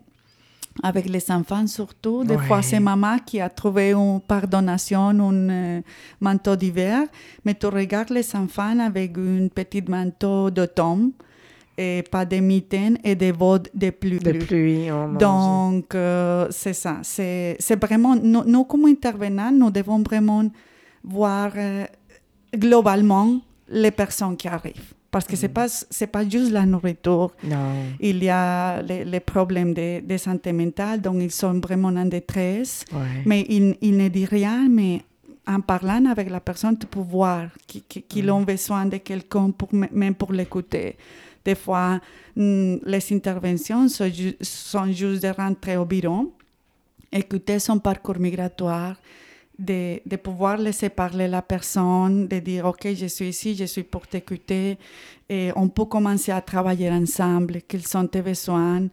[0.84, 2.24] avec les enfants surtout.
[2.24, 5.82] Des fois, c'est maman qui a trouvé une, par donation un euh,
[6.20, 7.04] manteau d'hiver,
[7.46, 11.12] mais tu regardes les enfants avec un petit manteau d'automne
[11.78, 14.20] et pas de mitaines et des bottes de pluie.
[14.20, 17.00] De pluie, oh Donc, euh, c'est ça.
[17.04, 20.44] C'est vraiment, nous, comme intervenants, nous devons vraiment
[21.04, 21.86] voir euh,
[22.56, 23.40] globalement
[23.72, 24.94] les personnes qui arrivent.
[25.10, 25.54] Parce que ce n'est mm.
[25.54, 25.68] pas,
[26.12, 27.32] pas juste la nourriture.
[27.44, 27.74] Non.
[28.00, 32.86] Il y a les, problèmes de, de, santé mentale, donc ils sont vraiment en détresse.
[33.26, 35.02] Mais ils, ils ne disent rien, mais
[35.48, 38.30] en parlant avec la personne, tu peux voir qu'ils mm.
[38.30, 40.96] ont besoin de quelqu'un pour, même pour l'écouter.
[41.44, 42.00] Des fois,
[42.36, 46.34] mm, les interventions sont, juste de rentrer au bureau,
[47.12, 48.96] écouter son parcours migratoire,
[49.58, 53.84] de, de, pouvoir laisser parler la personne, de dire, OK, je suis ici, je suis
[53.84, 54.78] pour t'écouter,
[55.30, 58.88] et on peut commencer à travailler ensemble, quels sont tes besoins.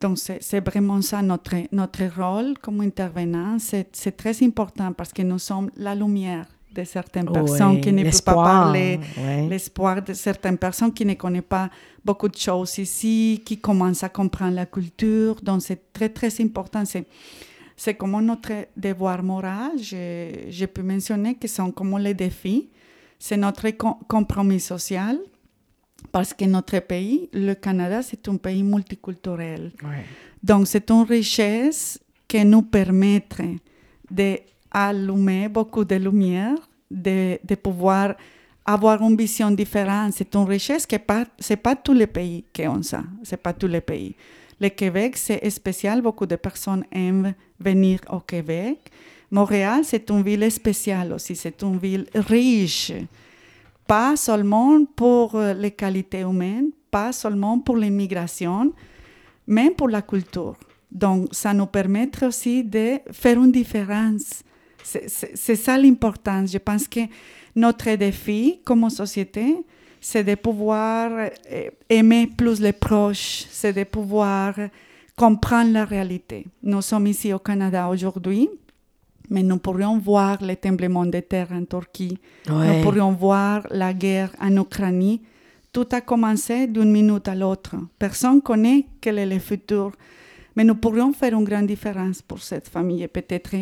[0.00, 3.56] Donc, c'est vraiment ça notre, notre rôle comme intervenant.
[3.58, 8.22] C'est très important parce que nous sommes la lumière de certaines personnes qui ne peuvent
[8.22, 9.00] pas parler,
[9.48, 11.70] l'espoir de certaines personnes qui ne connaissent pas
[12.04, 15.36] beaucoup de choses ici, qui commencent à comprendre la culture.
[15.42, 16.84] Donc, c'est très, très important.
[16.84, 17.06] C'est
[17.94, 19.72] comme notre devoir moral.
[19.78, 22.70] Je, je, peux mentionner que sont comme les défis.
[23.18, 23.70] C'est notre
[24.06, 25.18] compromis social
[26.12, 29.72] parce que notre pays, le Canada, c'est un pays multiculturel.
[30.42, 33.56] Donc, c'est une richesse qui nous permettrait
[34.10, 34.38] de
[34.70, 36.56] allumer beaucoup de lumière,
[36.90, 38.14] de, de pouvoir
[38.64, 40.12] avoir une vision différente.
[40.14, 40.96] C'est une richesse que
[41.38, 43.02] ce n'est pas tous les pays qui ont ça.
[43.22, 44.16] Ce pas tous les pays.
[44.60, 46.00] Le Québec, c'est spécial.
[46.00, 48.90] Beaucoup de personnes aiment venir au Québec.
[49.30, 51.34] Montréal, c'est une ville spéciale aussi.
[51.34, 52.92] C'est une ville riche.
[53.86, 58.72] Pas seulement pour euh, les qualités humaines, pas seulement pour l'immigration,
[59.46, 60.56] mais pour la culture.
[60.90, 64.44] Donc, ça nous permet aussi de faire une différence
[64.84, 66.52] c'est ça l'importance.
[66.52, 67.00] Je pense que
[67.56, 69.56] notre défi comme société,
[70.00, 71.10] c'est de pouvoir
[71.50, 74.54] euh, aimer plus les proches, c'est de pouvoir
[75.16, 76.46] comprendre la réalité.
[76.62, 78.48] Nous sommes ici au Canada aujourd'hui,
[79.30, 84.30] mais nous pourrions voir le tremblement de terre en Turquie, nous pourrions voir la guerre
[84.40, 85.18] en Ukraine.
[85.72, 87.74] Tout a commencé d'une minute à l'autre.
[87.98, 89.92] Personne ne connaît quel est le futur,
[90.54, 93.08] mais nous pourrions faire une grande différence pour cette famille.
[93.08, 93.56] Peut-être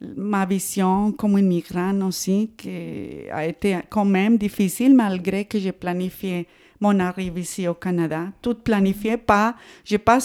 [0.00, 6.46] ma vision comme immigrante aussi, qui a été quand même difficile malgré que j'ai planifié
[6.80, 8.26] mon arrivée ici au Canada.
[8.40, 10.18] Tout planifié, pas, je n'ai pas,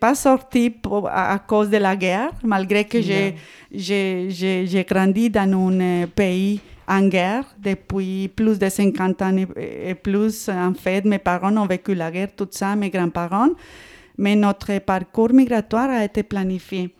[0.00, 0.74] pas sorti
[1.10, 3.34] à, cause de la guerre, malgré que j'ai,
[3.72, 10.48] j'ai, grandi dans un pays en guerre depuis plus de 50 ans et plus.
[10.48, 13.50] En fait, mes parents ont vécu la guerre, tout ça, mes grands-parents.
[14.16, 16.94] Mais notre parcours migratoire a été planifié.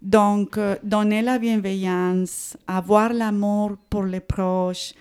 [0.00, 4.92] Donc, euh, donner la bienveillance, avoir l'amour pour les proches,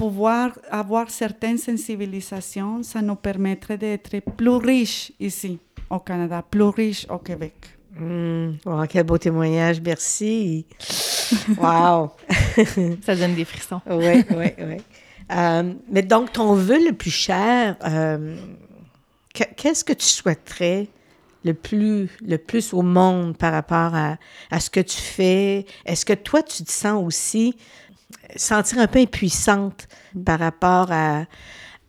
[0.00, 5.58] pouvoir avoir certaines sensibilisations, ça nous permettrait d'être plus riches ici
[5.90, 7.52] au Canada, plus riches au Québec.
[7.98, 8.52] Mmh.
[8.88, 10.64] quel beau témoignage, merci.
[11.58, 12.12] wow!
[13.04, 13.82] ça donne des frissons.
[13.90, 14.76] oui, oui, oui.
[15.32, 18.38] Euh, mais donc, ton vœu le plus cher, euh,
[19.34, 20.88] qu'est-ce que tu souhaiterais
[21.44, 24.16] le plus, le plus au monde par rapport à,
[24.50, 25.66] à ce que tu fais?
[25.84, 27.54] Est-ce que toi, tu te sens aussi
[28.36, 29.88] sentir un peu impuissante
[30.24, 31.26] par rapport à,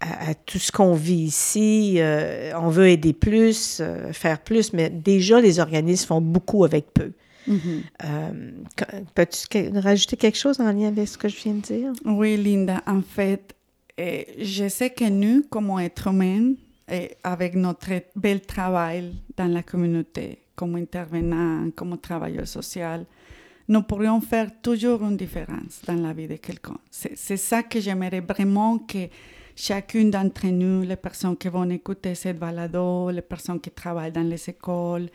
[0.02, 1.96] à, tout ce qu'on vit ici.
[1.98, 6.94] Euh, on veut aider plus, euh, faire plus, mais déjà, les organismes font beaucoup avec
[6.94, 7.12] peu.
[7.48, 7.82] Mm-hmm.
[8.06, 8.52] Euh,
[9.16, 11.92] peux-tu rajouter quelque chose en lien avec ce que je viens de dire?
[12.06, 12.82] Oui, Linda.
[12.86, 13.56] En fait,
[13.98, 16.54] je sais que nous, comme êtres humains,
[17.24, 23.06] avec notre bel travail dans la communauté, comme intervenant, comme travailleur social,
[23.72, 26.78] nous pourrions faire toujours une différence dans la vie de quelqu'un.
[26.90, 29.08] C'est ça que j'aimerais vraiment que
[29.56, 34.28] chacune d'entre nous, les personnes qui vont écouter cette balado, les personnes qui travaillent dans
[34.28, 35.08] les écoles,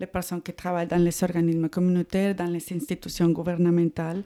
[0.00, 4.24] les personnes qui travaillent dans les organismes communautaires, dans les institutions gouvernementales,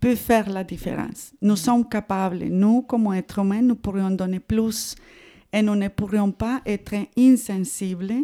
[0.00, 1.34] peuvent faire la différence.
[1.42, 4.94] Nous sommes capables, nous, comme êtres humains, nous pourrions donner plus
[5.52, 8.14] et nous ne pourrions pas être insensibles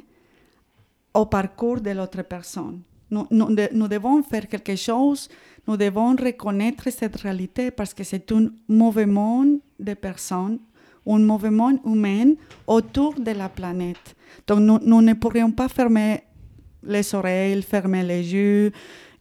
[1.12, 2.80] au parcours de l'autre personne.
[3.10, 5.28] Nous, devons faire quelque chose,
[5.66, 9.44] nous devons reconnaître cette réalité parce que c'est un mouvement
[9.78, 10.58] de personnes,
[11.06, 12.34] un mouvement humain
[12.66, 14.16] autour de la planète.
[14.46, 16.24] Donc nous, ne pourrions pas fermer
[16.82, 18.72] les oreilles, fermer les yeux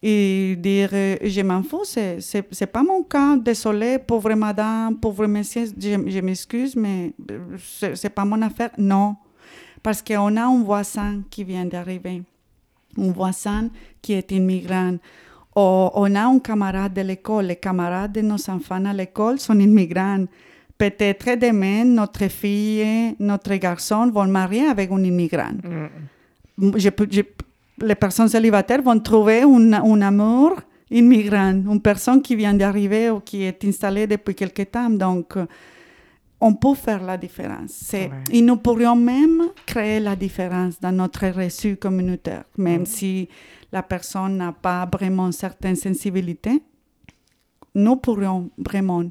[0.02, 5.64] et dire je m'en fous, c'est, c'est, pas mon cas, désolé, pauvre madame, pauvre monsieur,
[5.78, 7.12] je, m'excuse, mais
[7.58, 8.70] c'est, c'est pas mon affaire.
[8.78, 9.16] Non,
[9.80, 12.22] parce qu'on a un voisin qui vient d'arriver
[12.98, 13.68] un voisin
[14.02, 14.96] qui est immigrant.
[15.54, 17.46] O on a un camarade de l'école.
[17.46, 20.26] Les camarades de nos enfants à l'école sont immigrants.
[20.76, 25.52] Peut-être demain, notre fille, notre garçon vont marier avec un immigrant.
[26.58, 26.72] Mm.
[26.76, 27.22] Je, je,
[27.82, 33.20] les personnes célibataires vont trouver un, un amour immigrant, une personne qui vient d'arriver ou
[33.20, 34.90] qui est installée depuis quelque temps.
[34.90, 35.34] Donc,
[36.40, 37.94] on peut faire la différence.
[38.30, 43.28] Et nous pourrions même créer la différence dans notre reçu communautaire, même si
[43.72, 46.62] la personne n'a pas vraiment certaines sensibilités.
[47.74, 49.04] Nous pourrions vraiment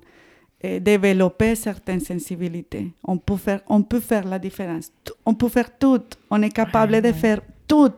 [0.62, 2.92] eh, développer certaines sensibilités.
[3.04, 4.92] On peut, faire, on peut faire la différence.
[5.26, 6.02] On peut faire tout.
[6.32, 7.92] On est capable de faire tout.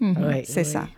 [0.00, 0.42] Mhm.
[0.44, 0.88] C'est ça.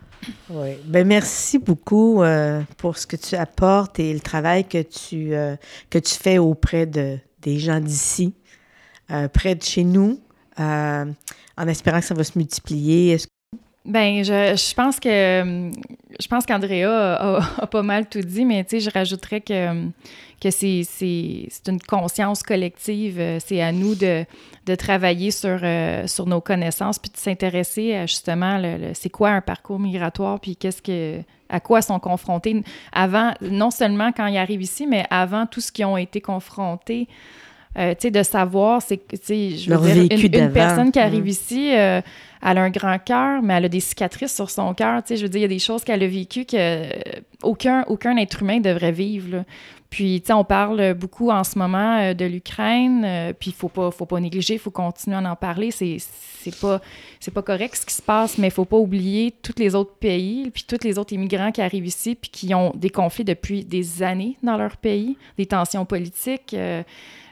[0.49, 0.77] Oui.
[0.85, 5.55] Ben, merci beaucoup euh, pour ce que tu apportes et le travail que tu, euh,
[5.89, 8.33] que tu fais auprès de, des gens d'ici,
[9.11, 10.19] euh, près de chez nous,
[10.59, 11.05] euh,
[11.57, 13.17] en espérant que ça va se multiplier.
[13.83, 15.71] Ben, je, je, pense que
[16.19, 16.85] je pense qu'Andrea
[17.57, 19.87] a, pas mal tout dit, mais tu sais, je rajouterais que,
[20.39, 20.85] que c'est,
[21.67, 23.39] une conscience collective.
[23.43, 24.25] C'est à nous de,
[24.65, 29.31] de travailler sur, euh, sur nos connaissances puis de s'intéresser à justement le, c'est quoi
[29.31, 34.37] un parcours migratoire puis qu'est-ce que à quoi sont confrontés avant, non seulement quand ils
[34.37, 37.07] arrivent ici, mais avant tout ce qu'ils ont été confrontés.
[37.77, 42.01] Euh, tu sais, de savoir, c'est je veux dire, une, personne qui arrive ici, euh,
[42.43, 45.17] elle a un grand cœur, mais elle a des cicatrices sur son cœur, tu sais,
[45.17, 46.89] je veux dire, il y a des choses qu'elle a vécues que euh,
[47.43, 49.45] aucun, aucun être humain devrait vivre,
[49.91, 53.91] Puis, tu sais, on parle beaucoup en ce moment de l'Ukraine, puis il faut pas,
[53.91, 55.97] faut pas négliger, il faut continuer à en parler, c'est
[56.41, 56.81] c'est pas
[57.19, 59.93] c'est pas correct ce qui se passe, mais il faut pas oublier tous les autres
[59.93, 63.63] pays, puis tous les autres immigrants qui arrivent ici, puis qui ont des conflits depuis
[63.63, 66.53] des années dans leur pays, des tensions politiques.
[66.53, 66.81] Euh,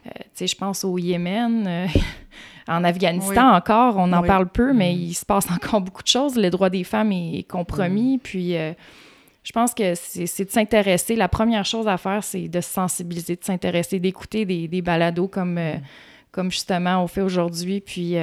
[0.06, 1.88] euh, tu sais, je pense au Yémen, euh,
[2.67, 5.00] en Afghanistan encore, on en parle peu, mais mm.
[5.00, 6.36] il se passe encore beaucoup de choses.
[6.36, 8.19] Le droit des femmes est compromis, mm.
[8.19, 8.56] puis
[9.43, 11.15] je pense que c'est de s'intéresser.
[11.15, 15.28] La première chose à faire, c'est de se sensibiliser, de s'intéresser, d'écouter des, des, balados
[15.28, 15.82] comme, mm.
[16.32, 18.17] comme justement on fait aujourd'hui, puis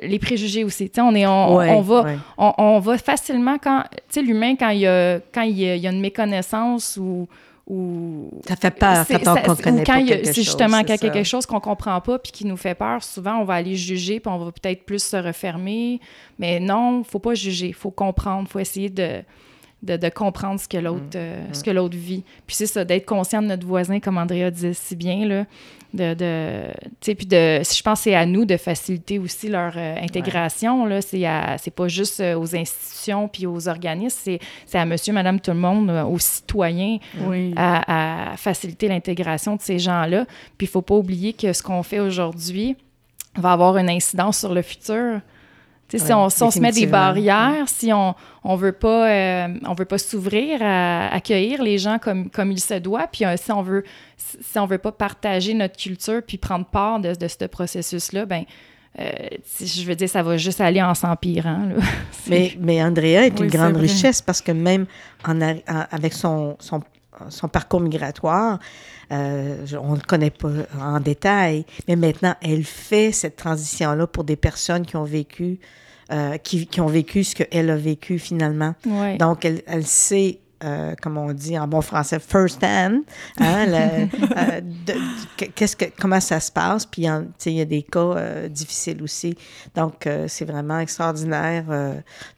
[0.00, 0.90] les préjugés aussi.
[0.98, 2.04] on, est, on, va,
[2.36, 5.90] on, va facilement quand, tu sais, l'humain, quand il y a, quand il y a,
[5.90, 7.28] une méconnaissance ou,
[7.66, 10.34] ou ça fait peur quand on connaît pas quelque chose.
[10.34, 12.74] C'est justement quand il y a quelque chose qu'on comprend pas puis qui nous fait
[12.74, 13.02] peur.
[13.02, 16.00] Souvent, on va aller juger puis on va peut-être plus se refermer.
[16.38, 19.22] Mais non, faut pas juger, faut comprendre, faut essayer de
[19.82, 21.16] de, comprendre ce que l'autre mm.
[21.16, 22.24] euh, ce que l'autre vit.
[22.46, 25.44] Puis c'est ça, d'être conscient de notre voisin, comme Andrea disait si bien, là,
[25.94, 29.96] de, de puis de, je pense que c'est à nous de faciliter aussi leur euh,
[30.02, 31.24] intégration, là, c'est,
[31.58, 35.52] c'est pas juste euh, aux institutions puis aux organismes, c'est, c'est à monsieur, madame, tout
[35.52, 36.98] le monde, aux citoyens,
[37.56, 40.26] à, à, faciliter l'intégration de ces gens-là.
[40.58, 42.76] Puis il faut pas oublier que ce qu'on fait aujourd'hui
[43.36, 45.20] va avoir une incidence sur le futur
[45.96, 49.98] si, on, se met des barrières, si on on veut pas euh, on veut pas
[49.98, 53.84] s'ouvrir à accueillir les gens comme, comme il se doit, puis euh, si on veut
[54.16, 58.44] si on veut pas partager notre culture puis prendre part de, de ce processus-là, ben
[59.00, 59.10] euh,
[59.60, 61.68] je veux dire, ça va juste aller en s'empirant.
[62.28, 64.86] mais, mais Andrea est une grande richesse parce que même
[65.26, 65.38] en,
[65.90, 66.80] avec son, son,
[67.30, 68.58] son parcours migratoire,
[69.12, 70.50] euh, on ne le connaît pas
[70.80, 75.58] en détail, mais maintenant, elle fait cette transition-là pour des personnes qui ont vécu,
[76.12, 78.74] euh, qui, qui, ont vécu ce qu'elle a vécu finalement.
[79.18, 83.02] Donc, elle, elle sait euh, comme on dit en bon français, first hand.
[83.38, 83.68] Hein,
[84.36, 84.60] euh,
[85.54, 86.84] qu'est-ce que, comment ça se passe?
[86.84, 87.06] Puis,
[87.46, 89.36] il y a des cas euh, difficiles aussi.
[89.76, 91.64] Donc, c'est vraiment extraordinaire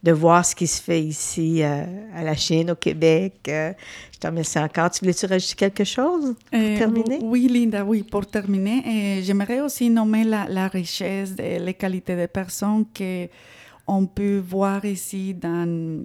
[0.03, 3.41] de voir ce qui se fait ici à la Chine, au Québec.
[3.47, 4.91] je te remercie encore.
[4.91, 7.19] Tu voulais-tu rajouter quelque chose pour terminer?
[7.23, 8.03] Oui, Linda, oui.
[8.03, 14.43] Pour terminer, j'aimerais aussi nommer la, la richesse et les qualités des personnes qu'on peut
[14.47, 16.05] voir ici dans,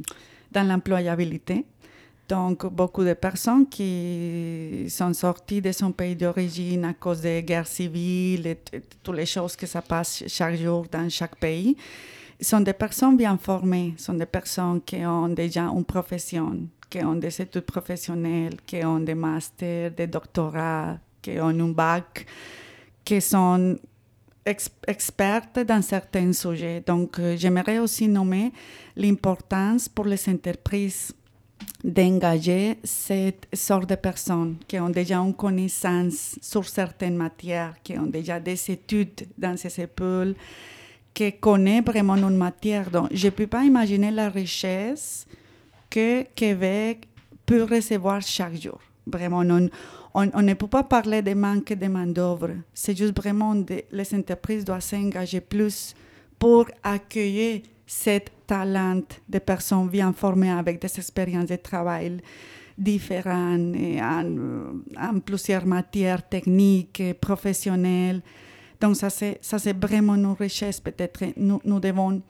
[0.52, 1.66] dans l'employabilité.
[2.28, 7.68] Donc, beaucoup de personnes qui sont sorties de son pays d'origine à cause des guerres
[7.68, 8.58] civiles et
[9.04, 11.78] toutes les choses que ça passe chaque jour dans chaque pays
[12.42, 17.16] sont des personnes bien formées, sont des personnes qui ont déjà une profession, qui ont
[17.16, 22.26] des études professionnelles, qui ont des masters, des doctorats, qui ont un bac,
[23.04, 23.78] qui sont
[24.88, 26.84] expertes dans certains sujets.
[26.86, 28.52] Donc, euh, j'aimerais aussi nommer
[28.96, 31.14] l'importance pour les entreprises
[31.84, 38.08] d'engager cette sorte de personnes qui ont déjà une connaissance sur certaines matières, qui ont
[38.08, 40.36] déjà des études dans ces épaules,
[41.14, 42.90] qui connaissent vraiment une matière.
[42.90, 45.28] Donc, je ne peux pas imaginer la richesse
[45.90, 47.08] que Québec
[47.46, 48.80] peut recevoir chaque jour.
[49.06, 49.70] Vraiment, on,
[50.16, 52.50] on, ne peut pas parler de manque de main-d'œuvre.
[52.74, 55.94] C'est juste vraiment que les entreprises doivent s'engager plus
[56.40, 62.18] pour accueillir cette talent de personnes bien formées avec des expériences de travail
[62.78, 68.22] différentes en, plusieurs matières techniques, professionnelles.
[68.82, 69.40] Donc ça c'est,
[69.80, 70.80] vraiment une richesse.
[70.80, 72.22] Peut-être nous, nous devons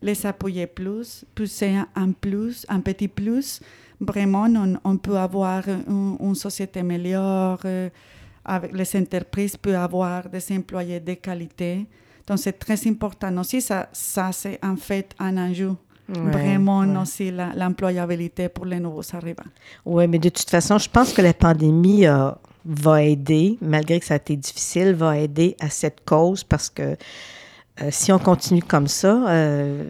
[0.00, 3.60] les appuyer plus, pousser un plus, un petit plus.
[4.00, 4.46] Vraiment,
[4.84, 7.88] on, peut avoir une, société meilleure, euh,
[8.44, 11.86] avec les entreprises peuvent avoir des employés de qualité.
[12.28, 13.60] Donc, c'est très important aussi.
[13.60, 15.74] Ça, ça c'est en fait un enjeu.
[16.08, 19.50] vraiment aussi l'employabilité pour les nouveaux arrivants.
[19.84, 22.06] Oui, mais de toute façon, je pense que la pandémie
[22.64, 26.96] va aider, malgré que ça a été difficile, va aider à cette cause parce que
[27.82, 29.84] euh, si on continue comme ça, euh,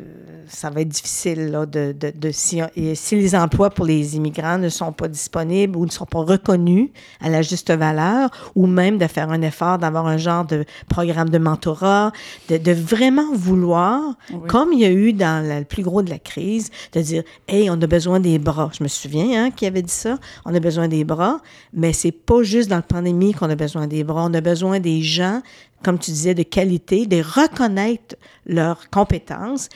[0.46, 2.60] ça va être difficile là, de, de, de si,
[2.94, 6.90] si, les emplois pour les immigrants ne sont pas disponibles ou ne sont pas reconnus
[7.20, 11.30] à la juste valeur, ou même de faire un effort d'avoir un genre de programme
[11.30, 12.12] de mentorat,
[12.48, 14.16] de, de vraiment vouloir,
[14.48, 17.70] comme il y a eu dans le plus gros de la crise, de dire, hey,
[17.70, 18.70] on a besoin des bras.
[18.76, 20.18] Je me souviens hein, qui avait dit ça.
[20.44, 21.40] On a besoin des bras,
[21.72, 24.24] mais c'est pas juste dans la pandémie qu'on a besoin des bras.
[24.24, 25.42] On a besoin des gens
[25.82, 28.16] comme tu disais, de qualité, de reconnaître
[28.46, 29.68] leurs compétences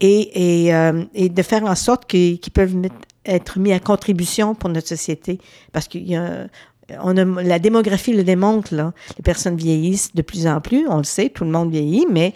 [0.00, 2.76] et, euh, de faire en sorte qu'ils peuvent
[3.26, 5.38] être mis à contribution pour notre société.
[5.72, 6.46] Parce qu'il y a,
[7.02, 8.92] on a, la démographie le démontre, là.
[9.16, 12.34] Les personnes vieillissent de plus en plus, on le sait, tout le monde vieillit, mais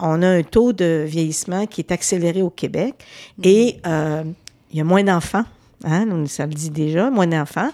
[0.00, 2.94] on a un taux de vieillissement qui est accéléré au Québec
[3.42, 4.24] et euh,
[4.72, 5.44] il y a moins d'enfants.
[5.84, 7.70] Hein, ça le dit déjà, moins d'enfants.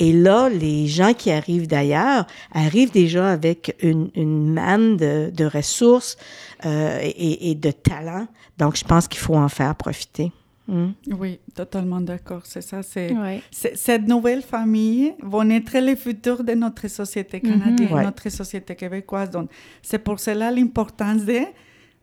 [0.00, 5.44] Et là, les gens qui arrivent d'ailleurs arrivent déjà avec une, une manne de, de
[5.44, 6.16] ressources
[6.64, 8.26] euh, et, et, de talents.
[8.56, 10.32] Donc, je pense qu'il faut en faire profiter.
[10.66, 10.92] Hmm?
[11.08, 12.42] Oui, totalement d'accord.
[12.44, 12.82] C'est ça.
[12.82, 13.14] C'est,
[13.50, 17.50] cette nouvelle famille va être le futur de notre société mhm.
[17.50, 19.28] canadienne, notre société québécoise.
[19.28, 19.50] Donc,
[19.82, 21.40] c'est pour cela l'importance de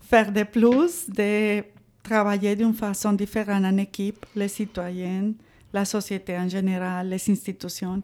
[0.01, 1.63] faire des plus, de
[2.03, 5.31] travailler d'une façon différente en équipe, les citoyens,
[5.73, 8.01] la société en général, les institutions.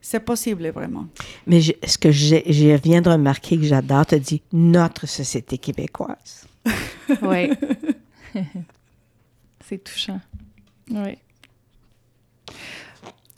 [0.00, 1.06] C'est possible vraiment.
[1.46, 6.46] Mais ce que je viens de remarquer que j'adore, tu dit notre société québécoise.
[7.22, 7.50] oui.
[9.66, 10.20] C'est touchant.
[10.90, 11.18] Oui.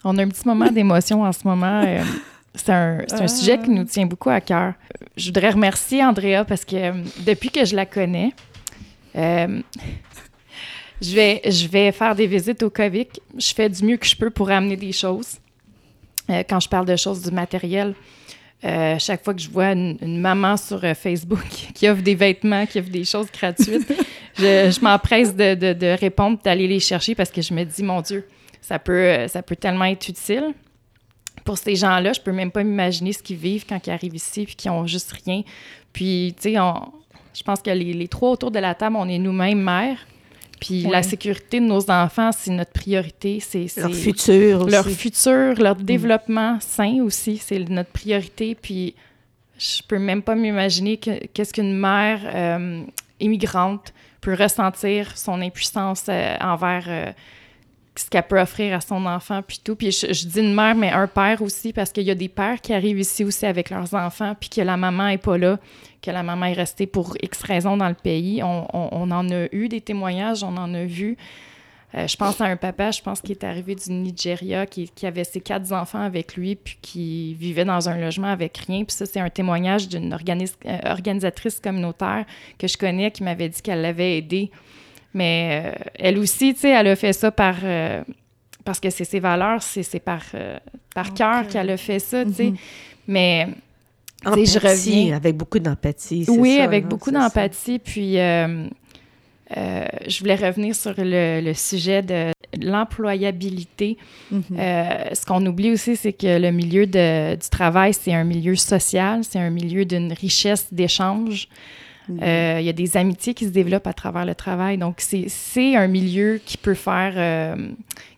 [0.05, 1.83] On a un petit moment d'émotion en ce moment.
[1.85, 2.03] Euh,
[2.55, 4.75] c'est un, un, sujet qui nous tient beaucoup à cœur.
[5.17, 6.93] Je voudrais remercier Andrea parce que euh,
[7.25, 8.33] depuis que je la connais,
[9.17, 9.61] euh,
[11.03, 13.09] je vais, je vais faire des visites au COVID.
[13.37, 15.39] Je fais du mieux que je peux pour amener des choses.
[16.31, 17.95] Euh, quand je parle de choses du matériel,
[18.65, 21.45] euh, chaque fois que je vois une, maman sur euh, Facebook
[21.75, 23.93] qui offre des vêtements, qui offre des choses gratuites,
[24.39, 28.01] je, m'empresse de, de, de, répondre, d'aller les chercher parce que je me dis, mon
[28.01, 28.29] Dieu,
[28.61, 30.55] ça peut, ça peut tellement être utile.
[31.45, 34.45] Pour ces gens-là, je peux même pas m'imaginer ce qu'ils vivent quand ils arrivent ici
[34.45, 35.43] puis qu'ils ont juste rien.
[35.93, 36.59] Puis, tu sais,
[37.35, 40.07] je pense que les, les, trois autour de la table, on est nous-mêmes mères.
[40.63, 43.41] Puis la sécurité de nos enfants, c'est notre priorité.
[43.41, 45.83] C'est leur futur Leur futur, leur mm.
[45.83, 48.55] développement sain aussi, c'est notre priorité.
[48.55, 48.95] Puis
[49.59, 52.85] je peux même pas m'imaginer qu'est-ce qu'une mère euh,
[53.19, 57.13] immigrante peut ressentir son impuissance euh, envers euh,
[57.95, 59.77] ce qu'elle peut offrir à son enfant, puis tout.
[59.77, 62.61] Puis je, dis une mère, mais un père aussi, parce qu'il y a des pères
[62.61, 65.59] qui arrivent ici aussi avec leurs enfants, puis que la maman est pas là,
[66.01, 68.43] que la maman est restée pour X raisons dans le pays.
[68.43, 71.19] On, on, en a eu des témoignages, on en a vu.
[71.95, 75.07] Euh, je pense à un papa, je pense, qui est arrivé du Nigeria, qui, qui,
[75.07, 78.85] avait ses quatre enfants avec lui, puis qui vivait dans un logement avec rien.
[78.85, 82.25] Puis ça, c'est un témoignage d'une euh, organisatrice communautaire
[82.59, 84.51] que je connais qui m'avait dit qu'elle l'avait aidé.
[85.15, 87.57] Mais euh, elle aussi, tu sais, elle a fait ça par...
[88.65, 90.23] parce que c'est ses valeurs, c'est par,
[90.95, 92.45] par cœur qu'elle a fait ça, tu sais.
[92.45, 92.57] Mm-hmm.
[93.09, 93.49] Mais...
[94.25, 95.17] Empathie, je reviens.
[95.17, 96.25] avec beaucoup d'empathie.
[96.29, 97.81] Oui, avec beaucoup d'empathie.
[97.81, 98.19] Puis
[99.57, 103.99] euh, je voulais revenir sur le, sujet de l'employabilité.
[104.33, 104.41] Mm-hmm.
[104.59, 109.23] Euh, ce qu'on oublie aussi, c'est que le milieu du travail, c'est un milieu social,
[109.25, 111.49] c'est un milieu d'une richesse d'échange.
[112.11, 112.23] Mm-hmm.
[112.23, 114.79] Euh, il y a des amitiés qui se développent à travers le travail.
[114.79, 117.57] Donc, c'est un milieu qui peut faire,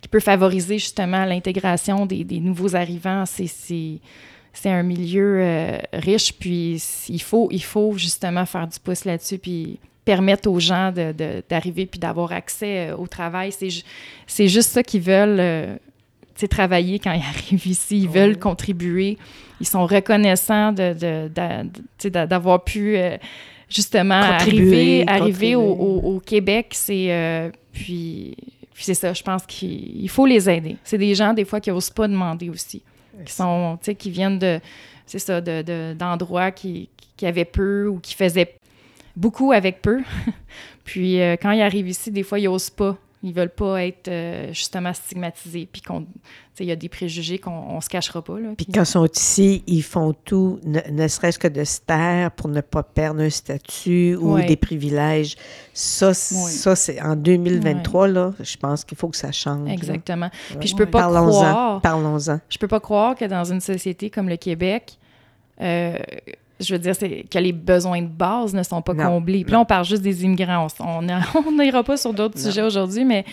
[0.01, 3.25] qui peut favoriser justement l'intégration des, des, nouveaux arrivants.
[3.27, 4.01] C'est
[4.65, 10.49] un milieu riche, puis il faut, il faut justement faire du pouce là-dessus, puis permettre
[10.51, 13.53] aux gens d'arriver puis d'avoir accès euh, au travail.
[14.27, 15.77] C'est juste ça qu'ils veulent euh,
[16.51, 18.03] travailler quand ils arrivent ici.
[18.03, 19.19] Ils veulent contribuer.
[19.61, 23.17] Ils sont reconnaissants d'avoir pu euh,
[23.75, 26.69] justement arriver, arriver au, Québec.
[26.73, 28.37] C'est puis,
[28.73, 30.77] puis c'est ça, je pense qu'il faut les aider.
[30.85, 32.83] C'est des gens, des fois, qui n'osent pas demander aussi.
[33.25, 34.61] Qui sont, qui viennent de,
[35.07, 38.57] c'est ça, d'endroits de, qui, qui avaient peu ou qui faisaient
[39.17, 40.03] beaucoup avec peu.
[40.85, 42.97] puis euh, quand ils arrivent ici, des fois, ils n'osent pas.
[43.27, 45.67] Ils veulent pas être euh, justement stigmatisés.
[45.73, 45.83] Puis
[46.61, 48.39] il y a des préjugés qu'on ne se cachera pas.
[48.39, 52.31] Là, puis, quand ils sont ici, ils font tout, ne, serait-ce que de se taire
[52.33, 55.37] pour ne pas perdre un statut ou des privilèges.
[55.73, 59.71] Ça, ça c'est en 2023, là, je pense qu'il faut que ça change.
[59.71, 60.29] Exactement.
[60.61, 61.81] Puis je peux pas croire...
[61.81, 62.41] Parlons-en.
[62.51, 64.99] Je peux pas croire que dans une société comme le Québec,
[65.63, 65.97] euh,
[66.61, 69.43] je veux dire, c'est que les besoins de base ne sont pas comblés.
[69.45, 70.69] Puis là, on parle juste des immigrants.
[70.81, 71.03] On
[71.59, 73.25] n'ira pas sur d'autres sujets aujourd'hui, mais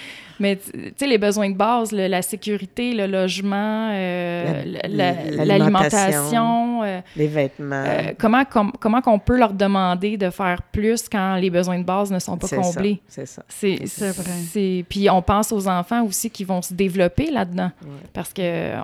[0.41, 7.27] mais tu sais, les besoins de base, la sécurité, le logement, euh, l'alimentation, euh, les
[7.27, 7.83] vêtements.
[7.85, 8.43] Euh, comment
[8.79, 12.37] comment qu'on peut leur demander de faire plus quand les besoins de base ne sont
[12.37, 12.99] pas comblés?
[13.07, 13.43] C'est ça.
[13.47, 14.83] C'est vrai.
[14.89, 17.71] Puis on pense aux enfants aussi qui vont se développer là-dedans.
[18.11, 18.79] Parce que, tu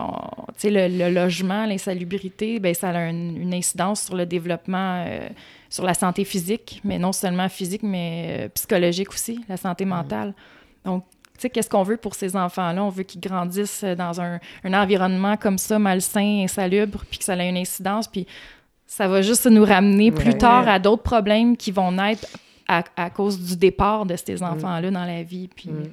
[0.57, 5.05] sais, le, logement, l'insalubrité, ben ça a une, incidence sur le développement
[5.69, 10.33] sur la santé physique, mais non seulement physique, mais psychologique aussi, la santé mentale.
[10.85, 11.03] Donc,
[11.41, 12.83] sais, qu'est-ce qu'on veut pour ces enfants-là?
[12.83, 17.49] On veut qu'ils grandissent dans un, environnement comme ça, malsain, insalubre, puis que ça ait
[17.49, 18.27] une incidence, puis
[18.85, 22.25] ça va juste nous ramener plus tard à d'autres problèmes qui vont naître
[22.67, 25.49] à, cause du départ de ces enfants-là dans la vie.
[25.53, 25.83] Puis, mm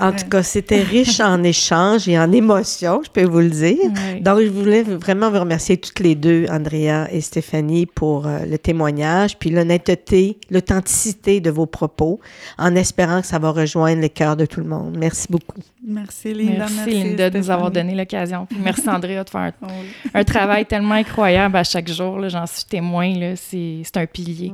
[0.00, 3.90] en tout cas, c'était riche en échanges et en émotions, je peux vous le dire.
[4.20, 8.58] Donc, je voulais vraiment vous remercier toutes les deux, Andrea et Stéphanie, pour euh, le
[8.58, 12.20] témoignage, puis l'honnêteté, l'authenticité de vos propos,
[12.58, 14.96] en espérant que ça va rejoindre les cœurs de tout le monde.
[14.98, 15.60] Merci beaucoup.
[15.84, 16.66] Merci, Linda.
[16.70, 18.46] Merci, Linda, de nous avoir donné l'occasion.
[18.62, 19.52] Merci, Andrea, de faire
[20.14, 22.28] un, travail tellement incroyable à chaque jour.
[22.28, 23.34] J'en suis témoin.
[23.36, 24.52] C'est un pilier.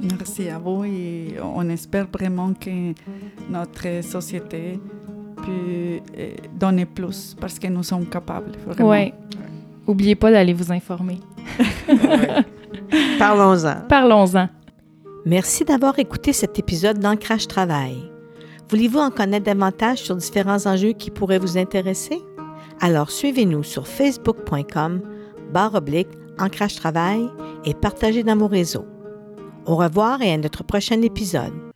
[0.00, 2.92] Merci à vous et on espère vraiment que
[3.50, 4.78] notre société
[5.36, 8.52] peut eh, donner plus parce que nous sommes capables.
[8.78, 9.12] Oui.
[9.86, 11.18] Oubliez pas d'aller vous informer.
[13.18, 13.86] Parlons-en.
[13.88, 14.48] Parlons-en.
[15.26, 17.96] Merci d'avoir écouté cet épisode d'Ancrage Travail.
[18.70, 22.18] Voulez-vous en connaître davantage sur différents enjeux qui pourraient vous intéresser?
[22.80, 25.00] Alors suivez-nous sur facebook.com
[25.52, 27.28] barre oblique Ancrage Travail
[27.64, 28.84] et partagez dans vos réseaux.
[29.68, 31.67] Au revoir et à notre prochain épisode.